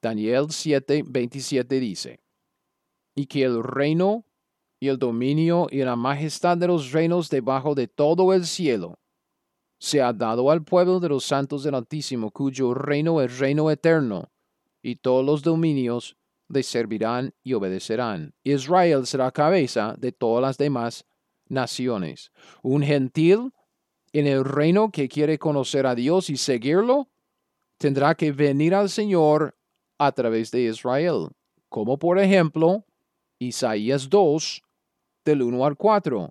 [0.00, 2.20] Daniel 7:27 dice,
[3.14, 4.24] y que el reino
[4.80, 8.98] y el dominio y la majestad de los reinos debajo de todo el cielo
[9.78, 14.30] se ha dado al pueblo de los santos del Altísimo, cuyo reino es reino eterno,
[14.82, 16.16] y todos los dominios
[16.48, 18.34] le servirán y obedecerán.
[18.42, 21.04] Israel será cabeza de todas las demás
[21.48, 22.30] naciones.
[22.62, 23.52] Un gentil
[24.12, 27.08] en el reino que quiere conocer a Dios y seguirlo,
[27.76, 29.56] tendrá que venir al Señor
[29.98, 31.28] a través de Israel,
[31.68, 32.84] como por ejemplo
[33.38, 34.62] Isaías 2,
[35.24, 36.30] del 1 al 4.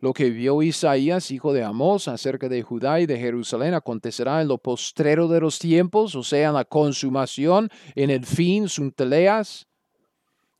[0.00, 4.48] Lo que vio Isaías, hijo de Amós, acerca de Judá y de Jerusalén acontecerá en
[4.48, 9.66] lo postrero de los tiempos, o sea, en la consumación, en el fin, teleas,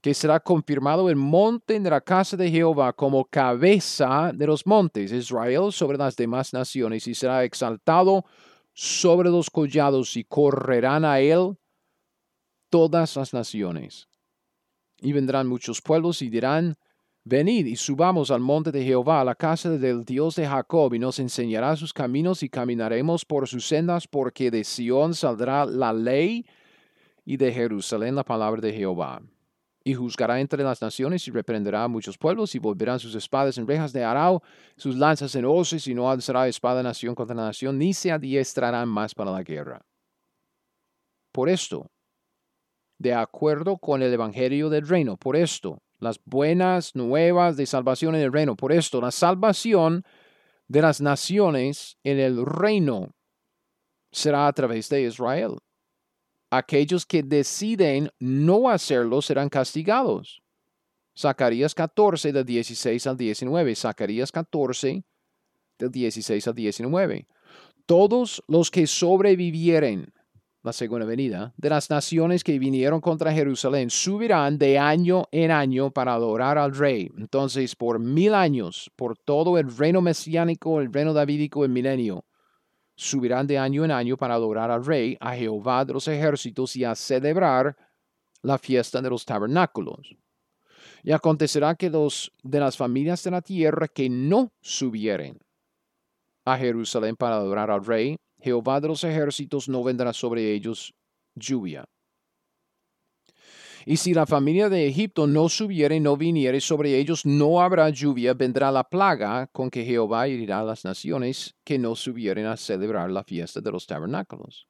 [0.03, 5.11] que será confirmado el monte de la casa de Jehová como cabeza de los montes,
[5.11, 8.27] Israel sobre las demás naciones, y será exaltado
[8.75, 11.57] sobre los collados y correrán a él
[12.69, 14.07] todas las naciones.
[14.99, 16.77] Y vendrán muchos pueblos y dirán,
[17.31, 20.99] Venid y subamos al monte de Jehová, a la casa del Dios de Jacob, y
[20.99, 26.45] nos enseñará sus caminos y caminaremos por sus sendas, porque de Sión saldrá la ley
[27.25, 29.23] y de Jerusalén la palabra de Jehová.
[29.85, 33.69] Y juzgará entre las naciones y reprenderá a muchos pueblos y volverán sus espadas en
[33.69, 34.43] rejas de arao,
[34.77, 39.15] sus lanzas en hoces y no alzará espada nación contra nación, ni se adiestrarán más
[39.15, 39.81] para la guerra.
[41.31, 41.93] Por esto,
[42.99, 48.23] de acuerdo con el Evangelio del Reino, por esto, las buenas nuevas de salvación en
[48.23, 48.57] el reino.
[48.57, 50.05] Por esto, la salvación
[50.67, 53.15] de las naciones en el reino
[54.11, 55.59] será a través de Israel.
[56.51, 60.43] Aquellos que deciden no hacerlo serán castigados.
[61.17, 63.77] Zacarías 14 del 16 al 19.
[63.77, 65.05] Zacarías 14
[65.79, 67.29] del 16 al 19.
[67.87, 70.13] Todos los que sobrevivieren
[70.63, 75.91] la segunda venida, de las naciones que vinieron contra Jerusalén subirán de año en año
[75.91, 77.11] para adorar al rey.
[77.17, 82.25] Entonces, por mil años, por todo el reino mesiánico, el reino davídico, el milenio,
[82.95, 86.85] subirán de año en año para adorar al rey, a Jehová de los ejércitos y
[86.85, 87.75] a celebrar
[88.43, 90.15] la fiesta de los tabernáculos.
[91.03, 95.39] Y acontecerá que los de las familias de la tierra que no subieren
[96.45, 100.95] a Jerusalén para adorar al rey, Jehová de los ejércitos no vendrá sobre ellos
[101.35, 101.85] lluvia.
[103.87, 107.89] Y si la familia de Egipto no subiere y no viniere sobre ellos, no habrá
[107.89, 112.57] lluvia, vendrá la plaga con que Jehová herirá a las naciones que no subieren a
[112.57, 114.69] celebrar la fiesta de los tabernáculos.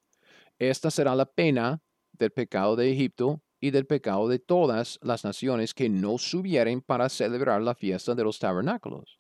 [0.59, 5.75] Esta será la pena del pecado de Egipto y del pecado de todas las naciones
[5.75, 9.20] que no subieren para celebrar la fiesta de los tabernáculos.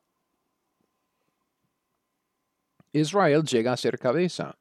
[2.93, 4.59] Israel llega a ser cabeza.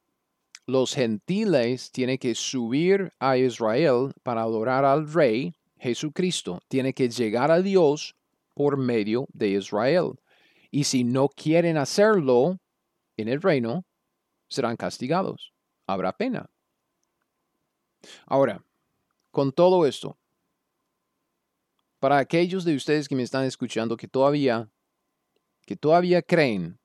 [0.66, 6.60] Los gentiles tienen que subir a Israel para adorar al rey Jesucristo.
[6.68, 8.14] Tiene que llegar a Dios
[8.54, 10.12] por medio de Israel.
[10.70, 12.60] Y si no quieren hacerlo
[13.16, 13.84] en el reino,
[14.48, 15.52] serán castigados.
[15.86, 16.50] Habrá pena.
[18.26, 18.64] Ahora,
[19.30, 20.16] con todo esto,
[21.98, 24.70] para aquellos de ustedes que me están escuchando que todavía,
[25.66, 26.79] que todavía creen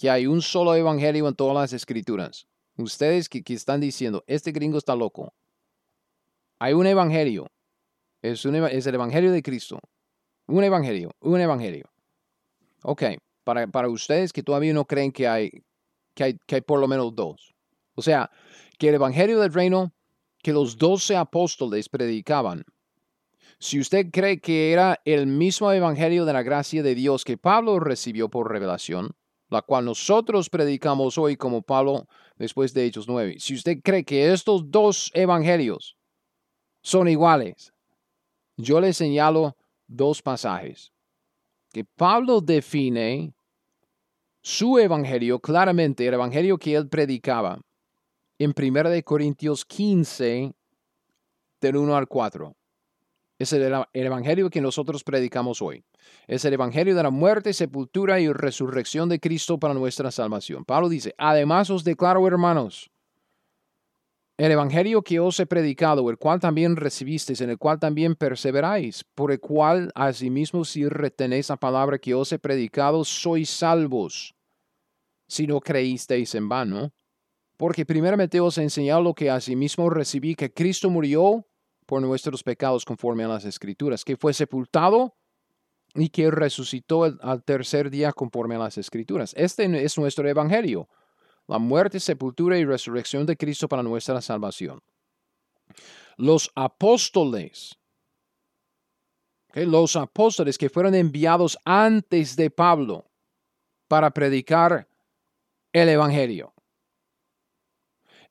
[0.00, 2.46] que hay un solo evangelio en todas las escrituras.
[2.78, 5.34] Ustedes que, están diciendo, este gringo está loco.
[6.58, 7.48] Hay un evangelio.
[8.22, 9.78] Es, el evangelio de Cristo.
[10.46, 11.84] Un evangelio, un evangelio.
[12.82, 13.02] Ok,
[13.44, 15.50] para, para ustedes que todavía no creen que hay,
[16.14, 17.52] que hay, que hay por lo menos dos.
[17.94, 18.30] O sea,
[18.78, 19.92] que el evangelio del reino
[20.42, 22.64] que los doce apóstoles predicaban.
[23.58, 27.78] Si usted cree que era el mismo evangelio de la gracia de Dios que Pablo
[27.80, 29.14] recibió por revelación,
[29.50, 33.36] la cual nosotros predicamos hoy como Pablo después de Hechos 9.
[33.38, 35.96] Si usted cree que estos dos evangelios
[36.82, 37.72] son iguales,
[38.56, 40.92] yo le señalo dos pasajes
[41.72, 43.34] que Pablo define
[44.42, 47.60] su evangelio claramente, el evangelio que él predicaba
[48.38, 50.52] en 1 Corintios 15,
[51.60, 52.56] del 1 al 4.
[53.40, 55.82] Es el, Evangelio que nosotros predicamos hoy.
[56.26, 60.66] Es el Evangelio de la muerte, sepultura y resurrección de Cristo para nuestra salvación.
[60.66, 62.90] Pablo dice, además os declaro, hermanos,
[64.36, 69.04] el Evangelio que os he predicado, el cual también recibisteis, en el cual también perseveráis,
[69.14, 74.34] por el cual asimismo si retenéis la palabra que os he predicado, sois salvos,
[75.26, 76.92] si no creísteis en vano.
[77.56, 81.46] Porque primeramente os he enseñado lo que asimismo recibí, que Cristo murió
[81.90, 85.16] por nuestros pecados conforme a las escrituras, que fue sepultado
[85.92, 89.34] y que resucitó al tercer día conforme a las escrituras.
[89.36, 90.88] Este es nuestro evangelio,
[91.48, 94.80] la muerte, sepultura y resurrección de Cristo para nuestra salvación.
[96.16, 97.76] Los apóstoles,
[99.52, 103.10] los apóstoles que fueron enviados antes de Pablo
[103.88, 104.86] para predicar
[105.72, 106.54] el evangelio,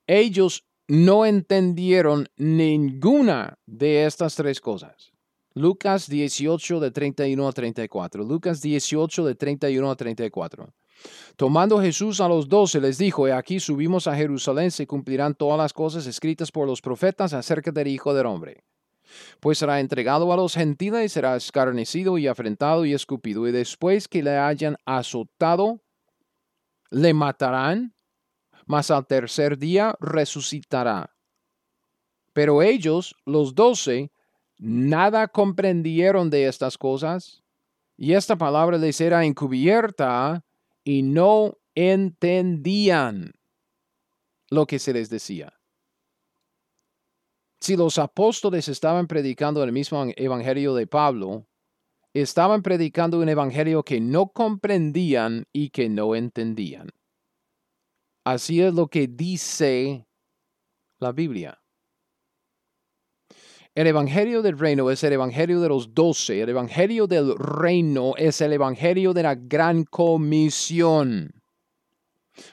[0.06, 5.12] ellos no entendieron ninguna de estas tres cosas.
[5.54, 8.24] Lucas 18 de 31 a 34.
[8.24, 10.74] Lucas 18 de 31 a 34.
[11.36, 15.58] Tomando Jesús a los doce, les dijo, He aquí subimos a Jerusalén, se cumplirán todas
[15.58, 18.64] las cosas escritas por los profetas acerca del Hijo del Hombre.
[19.38, 24.24] Pues será entregado a los gentiles, será escarnecido y afrentado y escupido, y después que
[24.24, 25.82] le hayan azotado,
[26.90, 27.94] le matarán,
[28.70, 31.16] mas al tercer día resucitará.
[32.32, 34.12] Pero ellos, los doce,
[34.58, 37.42] nada comprendieron de estas cosas,
[37.96, 40.44] y esta palabra les era encubierta
[40.84, 43.32] y no entendían
[44.50, 45.52] lo que se les decía.
[47.60, 51.48] Si los apóstoles estaban predicando el mismo evangelio de Pablo,
[52.14, 56.90] estaban predicando un evangelio que no comprendían y que no entendían.
[58.24, 60.06] Así es lo que dice
[60.98, 61.60] la Biblia.
[63.74, 66.42] El Evangelio del Reino es el Evangelio de los doce.
[66.42, 71.40] El Evangelio del Reino es el Evangelio de la Gran Comisión.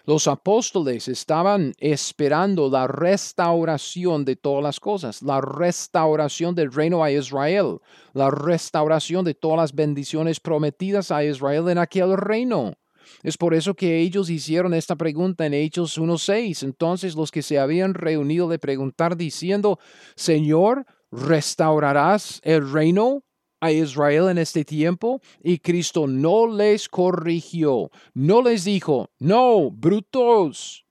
[0.06, 7.12] Los apóstoles estaban esperando la restauración de todas las cosas, la restauración del reino a
[7.12, 7.80] Israel,
[8.14, 12.76] la restauración de todas las bendiciones prometidas a Israel en aquel reino.
[13.24, 16.64] Es por eso que ellos hicieron esta pregunta en Hechos 1.6.
[16.64, 19.80] Entonces los que se habían reunido le preguntar diciendo,
[20.16, 23.24] Señor, ¿restaurarás el reino
[23.60, 25.22] a Israel en este tiempo?
[25.44, 30.86] Y Cristo no les corrigió, no les dijo, no, brutos.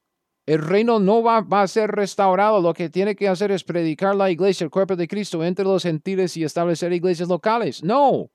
[0.47, 2.61] El reino no va, va, a ser restaurado.
[2.61, 5.83] Lo que tiene que hacer es predicar la iglesia, el cuerpo de Cristo, entre los
[5.83, 7.83] gentiles y establecer iglesias locales.
[7.83, 8.31] No.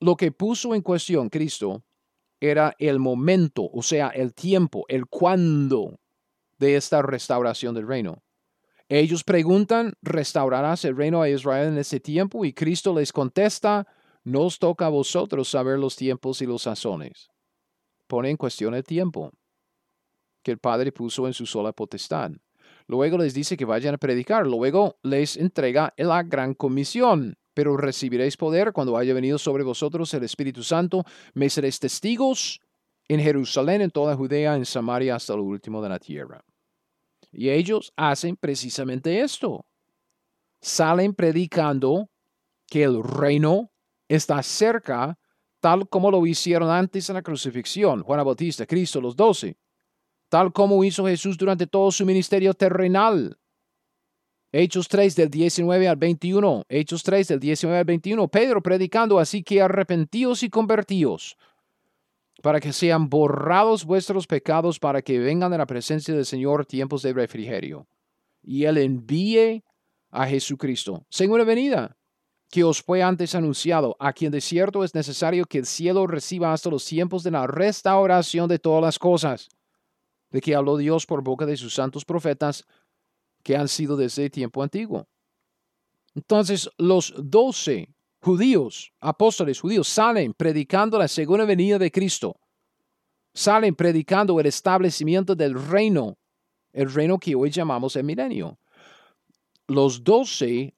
[0.00, 1.84] Lo que puso en cuestión Cristo
[2.50, 6.00] era el momento, o sea, el tiempo, el cuándo
[6.58, 8.22] de esta restauración del reino.
[8.88, 12.44] Ellos preguntan, ¿restaurarás el reino a Israel en ese tiempo?
[12.44, 13.86] Y Cristo les contesta,
[14.24, 17.30] nos toca a vosotros saber los tiempos y los sazones.
[18.06, 19.32] Pone en cuestión el tiempo
[20.42, 22.30] que el Padre puso en su sola potestad.
[22.86, 24.46] Luego les dice que vayan a predicar.
[24.46, 30.24] Luego les entrega la gran comisión pero recibiréis poder cuando haya venido sobre vosotros el
[30.24, 31.04] Espíritu Santo.
[31.32, 32.60] Me seréis testigos
[33.08, 36.44] en Jerusalén, en toda Judea, en Samaria, hasta lo último de la tierra.
[37.30, 39.64] Y ellos hacen precisamente esto.
[40.60, 42.10] Salen predicando
[42.66, 43.70] que el reino
[44.08, 45.18] está cerca,
[45.60, 49.56] tal como lo hicieron antes en la crucifixión, Juan Bautista, Cristo, los doce,
[50.28, 53.38] tal como hizo Jesús durante todo su ministerio terrenal.
[54.56, 56.66] Hechos 3 del 19 al 21.
[56.68, 58.28] Hechos 3 del 19 al 21.
[58.28, 61.36] Pedro predicando, así que arrepentíos y convertíos,
[62.40, 67.02] para que sean borrados vuestros pecados, para que vengan a la presencia del Señor tiempos
[67.02, 67.88] de refrigerio.
[68.44, 69.64] Y Él envíe
[70.12, 71.96] a Jesucristo, segunda venida,
[72.48, 76.52] que os fue antes anunciado, a quien de cierto es necesario que el cielo reciba
[76.52, 79.48] hasta los tiempos de la restauración de todas las cosas,
[80.30, 82.64] de que habló Dios por boca de sus santos profetas,
[83.44, 85.06] que han sido desde tiempo antiguo.
[86.14, 92.40] Entonces los doce judíos, apóstoles judíos, salen predicando la segunda venida de Cristo.
[93.34, 96.16] Salen predicando el establecimiento del reino,
[96.72, 98.58] el reino que hoy llamamos el milenio.
[99.66, 100.74] Los doce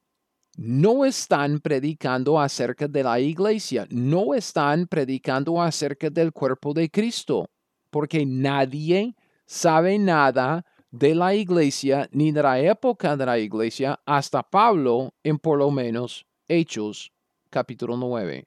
[0.56, 7.50] no están predicando acerca de la iglesia, no están predicando acerca del cuerpo de Cristo,
[7.90, 9.14] porque nadie
[9.44, 15.38] sabe nada de la iglesia ni de la época de la iglesia hasta Pablo en
[15.38, 17.12] por lo menos Hechos
[17.50, 18.46] capítulo 9.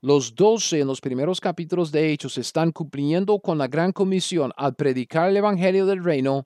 [0.00, 4.74] Los doce en los primeros capítulos de Hechos están cumpliendo con la gran comisión al
[4.74, 6.44] predicar el Evangelio del Reino,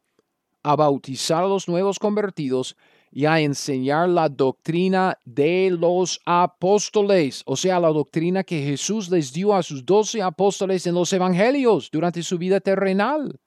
[0.62, 2.76] a bautizar a los nuevos convertidos
[3.10, 9.32] y a enseñar la doctrina de los apóstoles, o sea, la doctrina que Jesús les
[9.32, 13.40] dio a sus doce apóstoles en los Evangelios durante su vida terrenal.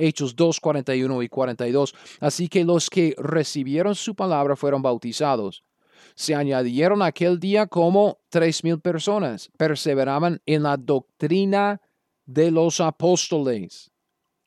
[0.00, 1.94] Hechos 2, 41 y 42.
[2.20, 5.62] Así que los que recibieron su palabra fueron bautizados.
[6.14, 9.50] Se añadieron aquel día como tres mil personas.
[9.56, 11.80] Perseveraban en la doctrina
[12.26, 13.90] de los apóstoles,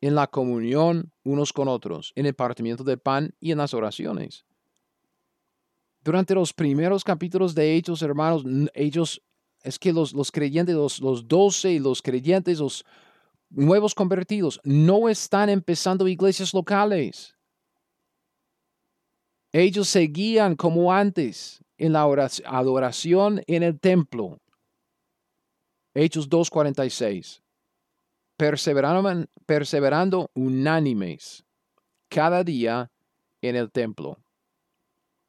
[0.01, 4.45] en la comunión unos con otros, en el partimiento del pan y en las oraciones.
[6.03, 8.43] Durante los primeros capítulos de Hechos, hermanos,
[8.73, 9.21] ellos,
[9.63, 12.83] es que los, los creyentes, los, los doce y los creyentes, los,
[13.53, 17.35] nuevos convertidos no están empezando iglesias locales.
[19.51, 24.39] Ellos seguían como antes en la adoración en el templo.
[25.93, 27.41] Hechos 2.46.
[28.35, 31.45] Perseverando, perseverando unánimes
[32.09, 32.91] cada día
[33.41, 34.17] en el templo.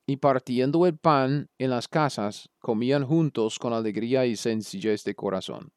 [0.07, 5.74] Y partiendo el pan en las casas, comían juntos con alegría y sencillez de corazón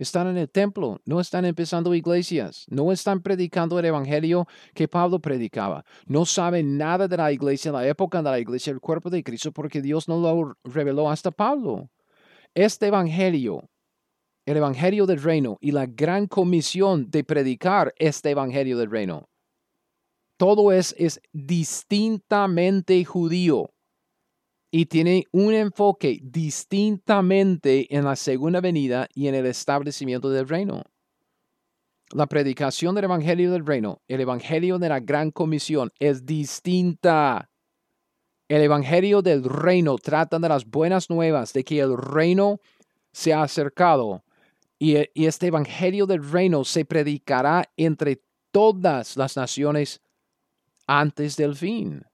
[0.00, 5.18] Están en el templo, no están empezando iglesias, no están predicando el evangelio que Pablo
[5.18, 5.84] predicaba.
[6.06, 9.52] No saben nada de la iglesia, la época de la iglesia, el cuerpo de Cristo,
[9.52, 11.90] porque Dios no lo reveló hasta Pablo.
[12.54, 13.68] Este evangelio,
[14.46, 19.28] el evangelio del reino y la gran comisión de predicar este evangelio del reino,
[20.38, 23.68] todo es, es distintamente judío
[24.70, 30.84] y tiene un enfoque distintamente en la segunda venida y en el establecimiento del reino.
[32.12, 37.50] La predicación del Evangelio del Reino, el Evangelio de la Gran Comisión, es distinta.
[38.48, 42.58] El Evangelio del Reino trata de las buenas nuevas, de que el reino
[43.12, 44.24] se ha acercado.
[44.78, 50.00] Y, y este Evangelio del Reino se predicará entre todas las naciones
[50.86, 52.04] antes del fin.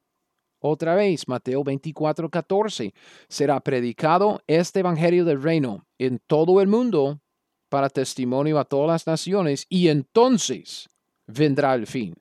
[0.69, 2.93] Otra vez, Mateo 24, 14.
[3.29, 7.21] Será predicado este Evangelio del Reino en todo el mundo
[7.69, 10.89] para testimonio a todas las naciones y entonces
[11.29, 12.17] vendrá el fin.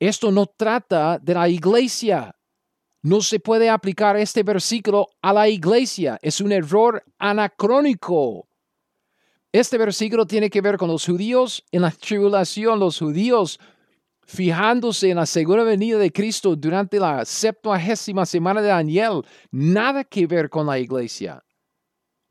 [0.00, 2.34] Esto no trata de la iglesia.
[3.02, 6.18] No se puede aplicar este versículo a la iglesia.
[6.20, 8.48] Es un error anacrónico.
[9.52, 12.80] Este versículo tiene que ver con los judíos en la tribulación.
[12.80, 13.60] Los judíos
[14.26, 20.26] fijándose en la segunda venida de Cristo durante la septuagésima semana de Daniel, nada que
[20.26, 21.42] ver con la iglesia.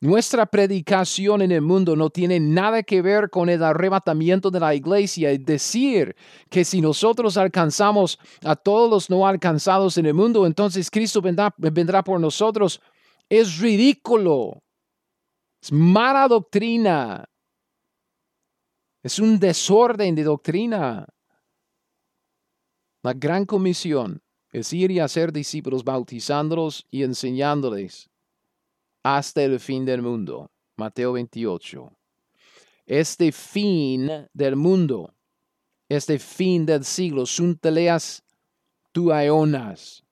[0.04, 4.76] Nuestra predicación en el mundo no tiene nada que ver con el arrebatamiento de la
[4.76, 5.32] iglesia.
[5.32, 6.14] Es decir,
[6.50, 11.56] que si nosotros alcanzamos a todos los no alcanzados en el mundo, entonces Cristo vendrá,
[11.58, 12.82] vendrá por nosotros.
[13.30, 14.62] Es ridículo.
[15.62, 17.24] Es mala doctrina.
[19.02, 21.08] Es un desorden de doctrina.
[23.04, 24.24] La gran comisión
[24.54, 28.10] es ir y hacer discípulos bautizándolos y enseñándoles
[29.04, 30.50] hasta el fin del mundo.
[30.78, 31.92] Mateo 28.
[32.86, 35.14] Este fin del mundo,
[35.90, 38.24] este fin del siglo, sunteleas
[38.94, 40.04] tuaionas,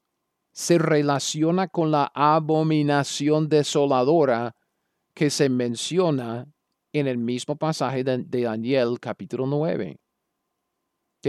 [0.52, 4.54] se relaciona con la abominación desoladora
[5.14, 6.46] que se menciona
[6.92, 9.98] en el mismo pasaje de, Daniel capítulo 9.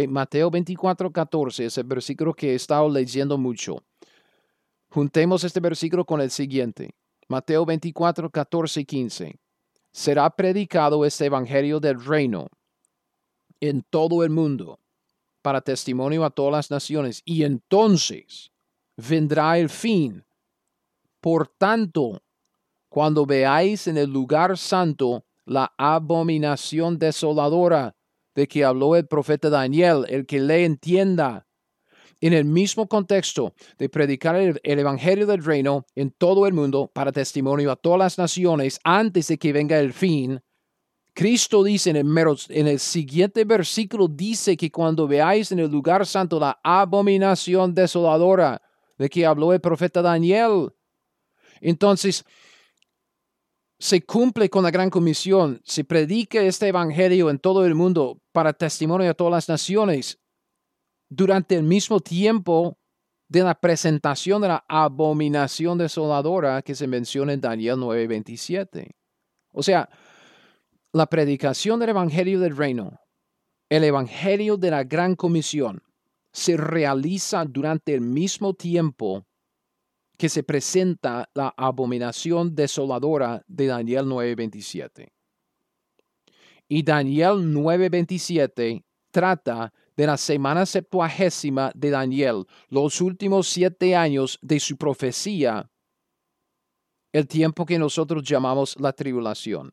[0.08, 3.84] Mateo 24, 14 es el versículo que he estado leyendo mucho.
[4.88, 6.94] Juntemos este versículo con el siguiente.
[7.28, 9.36] Mateo 24, 14 y 15.
[9.92, 12.48] Será predicado este evangelio del reino
[13.60, 14.80] en todo el mundo
[15.42, 18.50] para testimonio a todas las naciones y entonces
[18.96, 20.24] vendrá el fin.
[21.20, 22.22] Por tanto,
[22.88, 27.94] cuando veáis en el lugar santo la abominación desoladora
[28.34, 31.46] de que habló el profeta Daniel, el que le entienda.
[32.20, 37.10] En el mismo contexto de predicar el, Evangelio del Reino en todo el mundo para
[37.10, 40.40] testimonio a todas las naciones antes de que venga el fin,
[41.14, 42.06] Cristo dice en el,
[42.48, 48.62] en el siguiente versículo, dice que cuando veáis en el lugar santo la abominación desoladora
[48.96, 50.70] de que habló el profeta Daniel,
[51.60, 52.24] entonces
[53.82, 58.52] se cumple con la gran comisión, se predica este evangelio en todo el mundo para
[58.52, 60.20] testimonio a todas las naciones
[61.10, 62.78] durante el mismo tiempo
[63.28, 68.92] de la presentación de la abominación desoladora que se menciona en Daniel 9:27.
[69.50, 69.88] O sea,
[70.92, 73.00] la predicación del evangelio del reino,
[73.68, 75.82] el evangelio de la gran comisión,
[76.32, 79.26] se realiza durante el mismo tiempo
[80.16, 85.12] que se presenta la abominación desoladora de Daniel 9:27.
[86.68, 94.58] Y Daniel 9:27 trata de la semana septuagésima de Daniel, los últimos siete años de
[94.58, 95.70] su profecía,
[97.12, 99.72] el tiempo que nosotros llamamos la tribulación.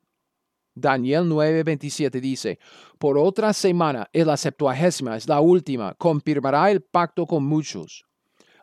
[0.76, 2.60] Daniel 9:27 dice,
[2.98, 8.09] por otra semana es la septuagésima, es la última, confirmará el pacto con muchos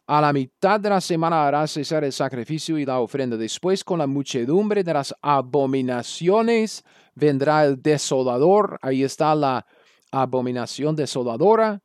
[0.07, 3.37] a la mitad de la semana hará cesar el sacrificio y la ofrenda.
[3.37, 6.85] Después, con la muchedumbre de las abominaciones,
[7.15, 8.79] vendrá el desolador.
[8.83, 9.67] Ahí está la
[10.13, 11.83] abominación desoladora.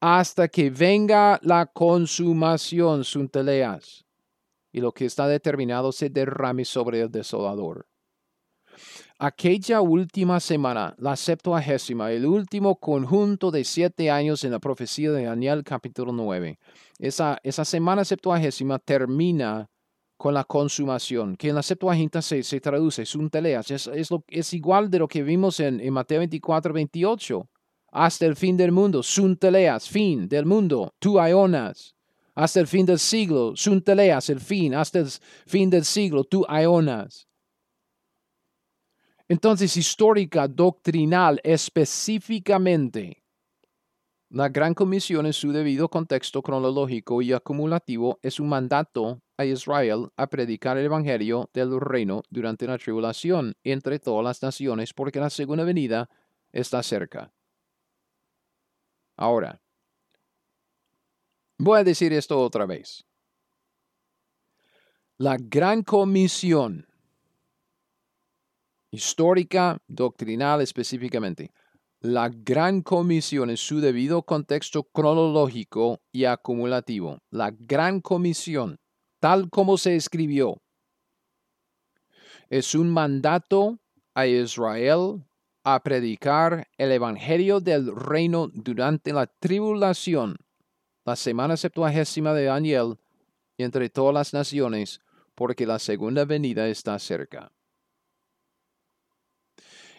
[0.00, 4.06] Hasta que venga la consumación, sunteleas.
[4.72, 7.86] Y lo que está determinado se derrame sobre el desolador.
[9.18, 15.24] Aquella última semana, la septuagésima, el último conjunto de siete años en la profecía de
[15.24, 16.58] Daniel capítulo 9.
[16.98, 19.70] Esa, esa semana septuagésima termina
[20.18, 24.52] con la consumación, que en la Septuaginta se, se traduce, sunteleas, es, es, lo, es
[24.52, 27.48] igual de lo que vimos en, en Mateo 24, 28.
[27.92, 31.94] Hasta el fin del mundo, sunteleas, fin del mundo, tu aionas.
[32.34, 35.08] Hasta el fin del siglo, sunteleas, el fin, hasta el
[35.46, 37.25] fin del siglo, tu aionas.
[39.28, 43.24] Entonces, histórica, doctrinal, específicamente,
[44.28, 50.08] la Gran Comisión en su debido contexto cronológico y acumulativo es un mandato a Israel
[50.16, 55.30] a predicar el Evangelio del reino durante la tribulación entre todas las naciones porque la
[55.30, 56.08] segunda venida
[56.52, 57.32] está cerca.
[59.16, 59.60] Ahora,
[61.58, 63.04] voy a decir esto otra vez.
[65.18, 66.85] La Gran Comisión
[68.96, 71.52] histórica, doctrinal específicamente,
[72.00, 77.18] la gran comisión en su debido contexto cronológico y acumulativo.
[77.30, 78.78] La gran comisión,
[79.20, 80.62] tal como se escribió,
[82.48, 83.78] es un mandato
[84.14, 85.24] a Israel
[85.64, 90.36] a predicar el evangelio del reino durante la tribulación,
[91.04, 92.98] la semana septuagésima de Daniel,
[93.58, 95.00] entre todas las naciones,
[95.34, 97.52] porque la segunda venida está cerca.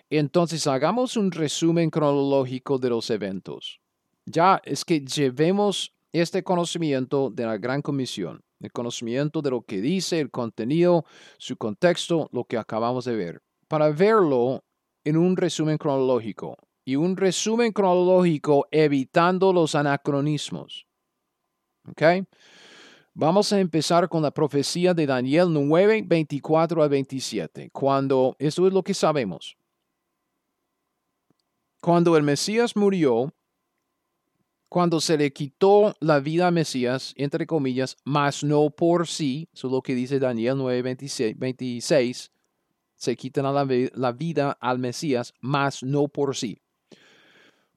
[0.09, 3.81] Entonces, hagamos un resumen cronológico de los eventos.
[4.25, 9.81] Ya es que llevemos este conocimiento de la Gran Comisión, el conocimiento de lo que
[9.81, 11.05] dice, el contenido,
[11.37, 14.63] su contexto, lo que acabamos de ver, para verlo
[15.03, 20.87] en un resumen cronológico y un resumen cronológico evitando los anacronismos.
[21.89, 22.01] ¿Ok?
[23.13, 28.73] Vamos a empezar con la profecía de Daniel 9, 24 a 27, cuando, eso es
[28.73, 29.57] lo que sabemos,
[31.81, 33.33] cuando el Mesías murió,
[34.69, 39.67] cuando se le quitó la vida a Mesías, entre comillas, mas no por sí, eso
[39.67, 40.95] es lo que dice Daniel 9,
[41.37, 42.31] 26,
[42.95, 46.61] se quitan la, la vida al Mesías, mas no por sí.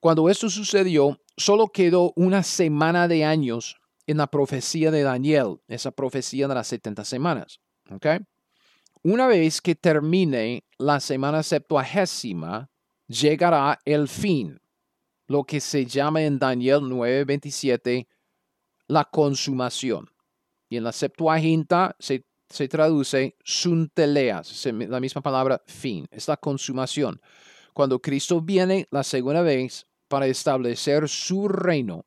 [0.00, 3.76] Cuando esto sucedió, solo quedó una semana de años
[4.06, 7.60] en la profecía de Daniel, esa profecía de las 70 semanas.
[7.90, 8.18] ¿okay?
[9.02, 12.69] Una vez que termine la semana septuagésima,
[13.10, 14.60] llegará el fin,
[15.26, 18.06] lo que se llama en Daniel 9:27
[18.86, 20.08] la consumación.
[20.68, 27.20] Y en la Septuaginta se, se traduce sunteleas, la misma palabra fin, es la consumación.
[27.74, 32.06] Cuando Cristo viene la segunda vez para establecer su reino,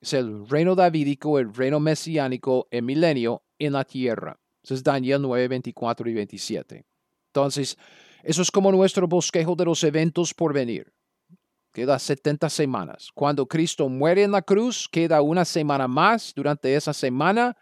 [0.00, 4.38] es el reino davídico, el reino mesiánico, el milenio en la tierra.
[4.62, 6.86] Eso es Daniel 9, 24 y 27.
[7.28, 7.76] Entonces,
[8.22, 10.92] eso es como nuestro bosquejo de los eventos por venir.
[11.72, 13.10] Queda 70 semanas.
[13.14, 16.32] Cuando Cristo muere en la cruz, queda una semana más.
[16.34, 17.56] Durante esa semana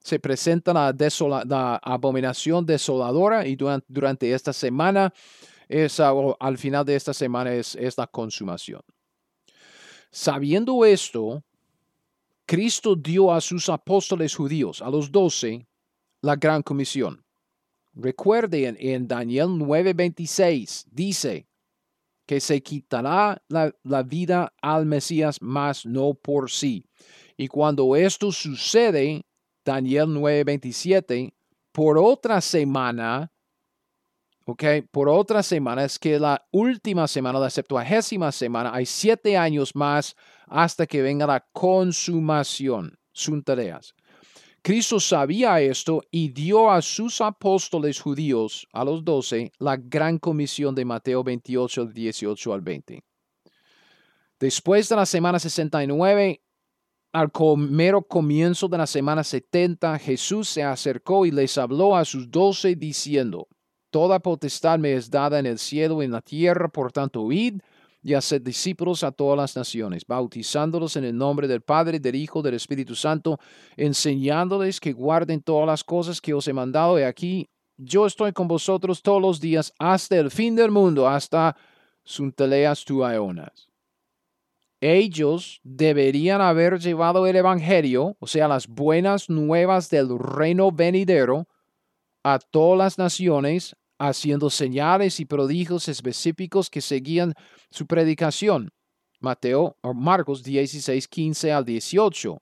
[0.00, 5.12] se presenta la, abominación desoladora y durante, esta semana,
[6.40, 8.82] al final de esta semana es, es la consumación.
[10.10, 11.42] Sabiendo esto,
[12.46, 15.66] Cristo dio a sus apóstoles judíos, a los doce,
[16.20, 17.23] la gran comisión.
[17.94, 21.46] Recuerden, en Daniel 9:26 dice
[22.26, 26.84] que se quitará la, vida al Mesías, mas no por sí.
[27.36, 29.24] Y cuando esto sucede,
[29.64, 31.34] Daniel 9:27,
[31.70, 33.32] por otra semana,
[34.46, 39.74] ok, por otra semana, es que la última semana, la septuagésima semana, hay siete años
[39.74, 40.16] más
[40.46, 43.94] hasta que venga la consumación, son tareas.
[44.64, 50.74] Cristo sabía esto y dio a sus apóstoles judíos, a los doce, la gran comisión
[50.74, 53.04] de Mateo 28, 18 al 20.
[54.40, 56.40] Después de la semana 69,
[57.12, 62.30] al mero comienzo de la semana 70, Jesús se acercó y les habló a sus
[62.30, 63.48] doce diciendo,
[63.90, 67.60] Toda potestad me es dada en el cielo y en la tierra, por tanto, id
[68.04, 72.42] y hacer discípulos a todas las naciones, bautizándolos en el nombre del Padre, del Hijo,
[72.42, 73.40] del Espíritu Santo,
[73.78, 77.00] enseñándoles que guarden todas las cosas que os he mandado.
[77.00, 77.48] Y aquí
[77.78, 81.56] yo estoy con vosotros todos los días hasta el fin del mundo, hasta
[82.04, 83.70] sunteleas tu aeonas.
[84.82, 91.48] Ellos deberían haber llevado el Evangelio, o sea, las buenas nuevas del reino venidero,
[92.22, 97.34] a todas las naciones, haciendo señales y prodigios específicos que seguían
[97.70, 98.70] su predicación.
[99.20, 102.38] Mateo o Marcos 16, 15 al 18.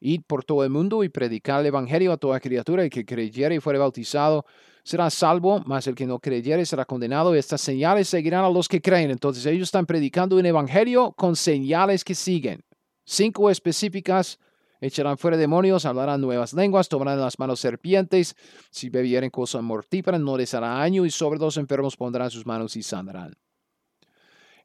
[0.00, 3.56] Id por todo el mundo y predicar el Evangelio a toda criatura, y que creyere
[3.56, 4.44] y fuere bautizado
[4.84, 7.34] será salvo, mas el que no creyere será condenado.
[7.34, 9.10] Estas señales seguirán a los que creen.
[9.10, 12.62] Entonces ellos están predicando un Evangelio con señales que siguen.
[13.04, 14.38] Cinco específicas
[14.80, 18.36] echarán fuera demonios, hablarán nuevas lenguas, tomarán las manos serpientes,
[18.70, 22.76] si bebieren cosas mortíferas no les hará daño y sobre los enfermos pondrán sus manos
[22.76, 23.36] y sanarán.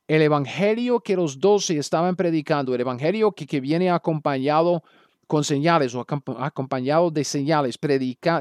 [0.07, 4.83] El evangelio que los doce estaban predicando, el evangelio que, viene acompañado
[5.27, 6.05] con señales o
[6.37, 7.79] acompañado de señales,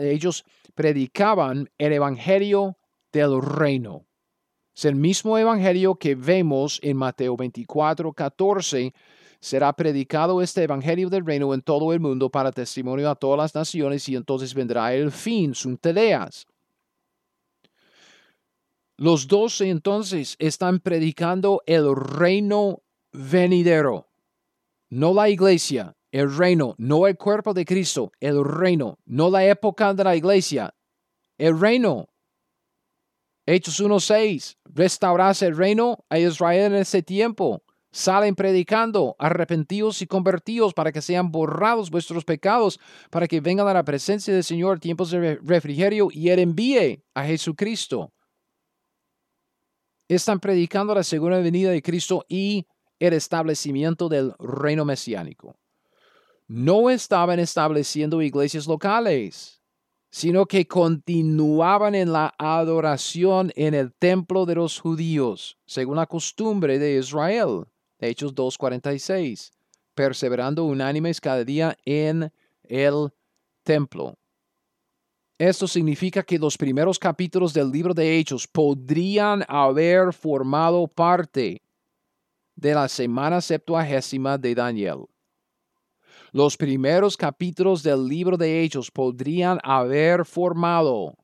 [0.00, 0.44] ellos
[0.74, 2.76] predicaban el evangelio
[3.12, 4.06] del reino,
[4.74, 8.92] Es el mismo evangelio que vemos en Mateo 24, 14.
[9.42, 13.54] Será predicado este evangelio del reino en todo el mundo para testimonio a todas las
[13.56, 16.46] naciones y entonces vendrá el fin, sun teleas.
[18.96, 24.06] Los doce entonces están predicando el reino venidero,
[24.90, 29.92] no la iglesia, el reino, no el cuerpo de Cristo, el reino, no la época
[29.92, 30.72] de la iglesia,
[31.36, 32.06] el reino.
[33.44, 37.64] Hechos 1.6, restaurarse el reino a Israel en ese tiempo.
[37.92, 42.80] Salen predicando, arrepentidos y convertidos para que sean borrados vuestros pecados,
[43.10, 47.24] para que vengan a la presencia del Señor tiempos de refrigerio y Él envíe a
[47.24, 48.10] Jesucristo.
[50.08, 52.66] Están predicando la segunda venida de Cristo y
[52.98, 55.54] el establecimiento del reino mesiánico.
[56.48, 59.62] No estaban estableciendo iglesias locales
[60.12, 66.78] sino que continuaban en la adoración en el templo de los judíos, según la costumbre
[66.78, 67.64] de Israel.
[68.02, 69.52] Hechos 2.46,
[69.94, 72.32] perseverando unánimes cada día en
[72.64, 73.12] el
[73.62, 74.18] templo.
[75.38, 81.62] Esto significa que los primeros capítulos del libro de Hechos podrían haber formado parte
[82.54, 85.06] de la semana septuagésima de Daniel.
[86.32, 91.16] Los primeros capítulos del libro de Hechos podrían haber formado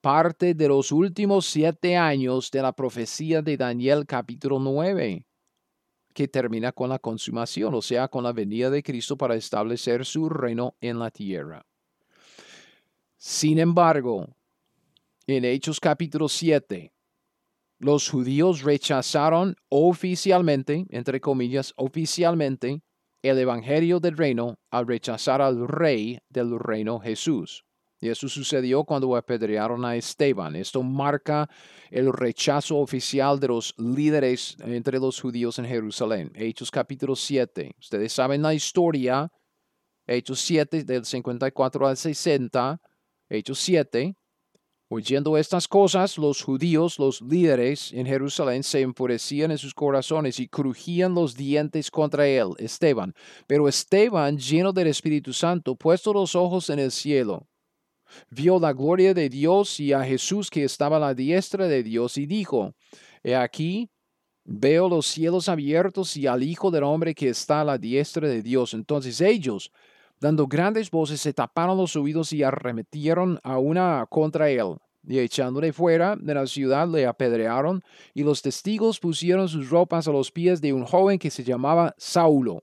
[0.00, 5.26] parte de los últimos siete años de la profecía de Daniel capítulo 9,
[6.12, 10.28] que termina con la consumación, o sea, con la venida de Cristo para establecer su
[10.28, 11.64] reino en la tierra.
[13.16, 14.28] Sin embargo,
[15.26, 16.92] en Hechos capítulo 7,
[17.78, 22.82] los judíos rechazaron oficialmente, entre comillas, oficialmente,
[23.22, 27.64] el Evangelio del reino al rechazar al rey del reino Jesús.
[28.00, 30.56] Y eso sucedió cuando apedrearon a Esteban.
[30.56, 31.50] Esto marca
[31.90, 36.32] el rechazo oficial de los líderes entre los judíos en Jerusalén.
[36.34, 37.74] Hechos capítulo 7.
[37.78, 39.30] Ustedes saben la historia.
[40.06, 42.80] Hechos 7 del 54 al 60.
[43.28, 44.14] Hechos 7.
[44.92, 50.48] Oyendo estas cosas, los judíos, los líderes en Jerusalén, se enfurecían en sus corazones y
[50.48, 53.14] crujían los dientes contra él, Esteban.
[53.46, 57.46] Pero Esteban, lleno del Espíritu Santo, puesto los ojos en el cielo,
[58.30, 62.18] vio la gloria de Dios y a Jesús que estaba a la diestra de Dios
[62.18, 62.74] y dijo,
[63.22, 63.90] He aquí,
[64.44, 68.42] veo los cielos abiertos y al Hijo del Hombre que está a la diestra de
[68.42, 68.74] Dios.
[68.74, 69.70] Entonces ellos,
[70.20, 74.76] Dando grandes voces, se taparon los oídos y arremetieron a una contra él.
[75.02, 77.82] Y echándole fuera de la ciudad le apedrearon,
[78.12, 81.94] y los testigos pusieron sus ropas a los pies de un joven que se llamaba
[81.96, 82.62] Saulo.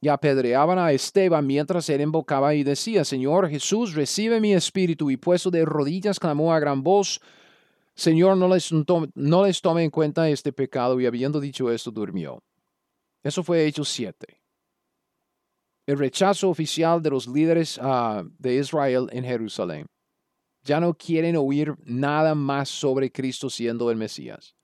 [0.00, 5.10] Y apedreaban a Esteban mientras él invocaba y decía, Señor Jesús, recibe mi espíritu.
[5.10, 7.20] Y puesto de rodillas clamó a gran voz,
[7.94, 10.98] Señor, no les, no les tome en cuenta este pecado.
[11.00, 12.42] Y habiendo dicho esto, durmió.
[13.22, 14.40] Eso fue Hechos 7
[15.90, 19.86] el rechazo oficial de los líderes ah, de Israel en Jerusalén.
[20.62, 24.54] Ya no quieren oír nada más sobre Cristo siendo el Mesías.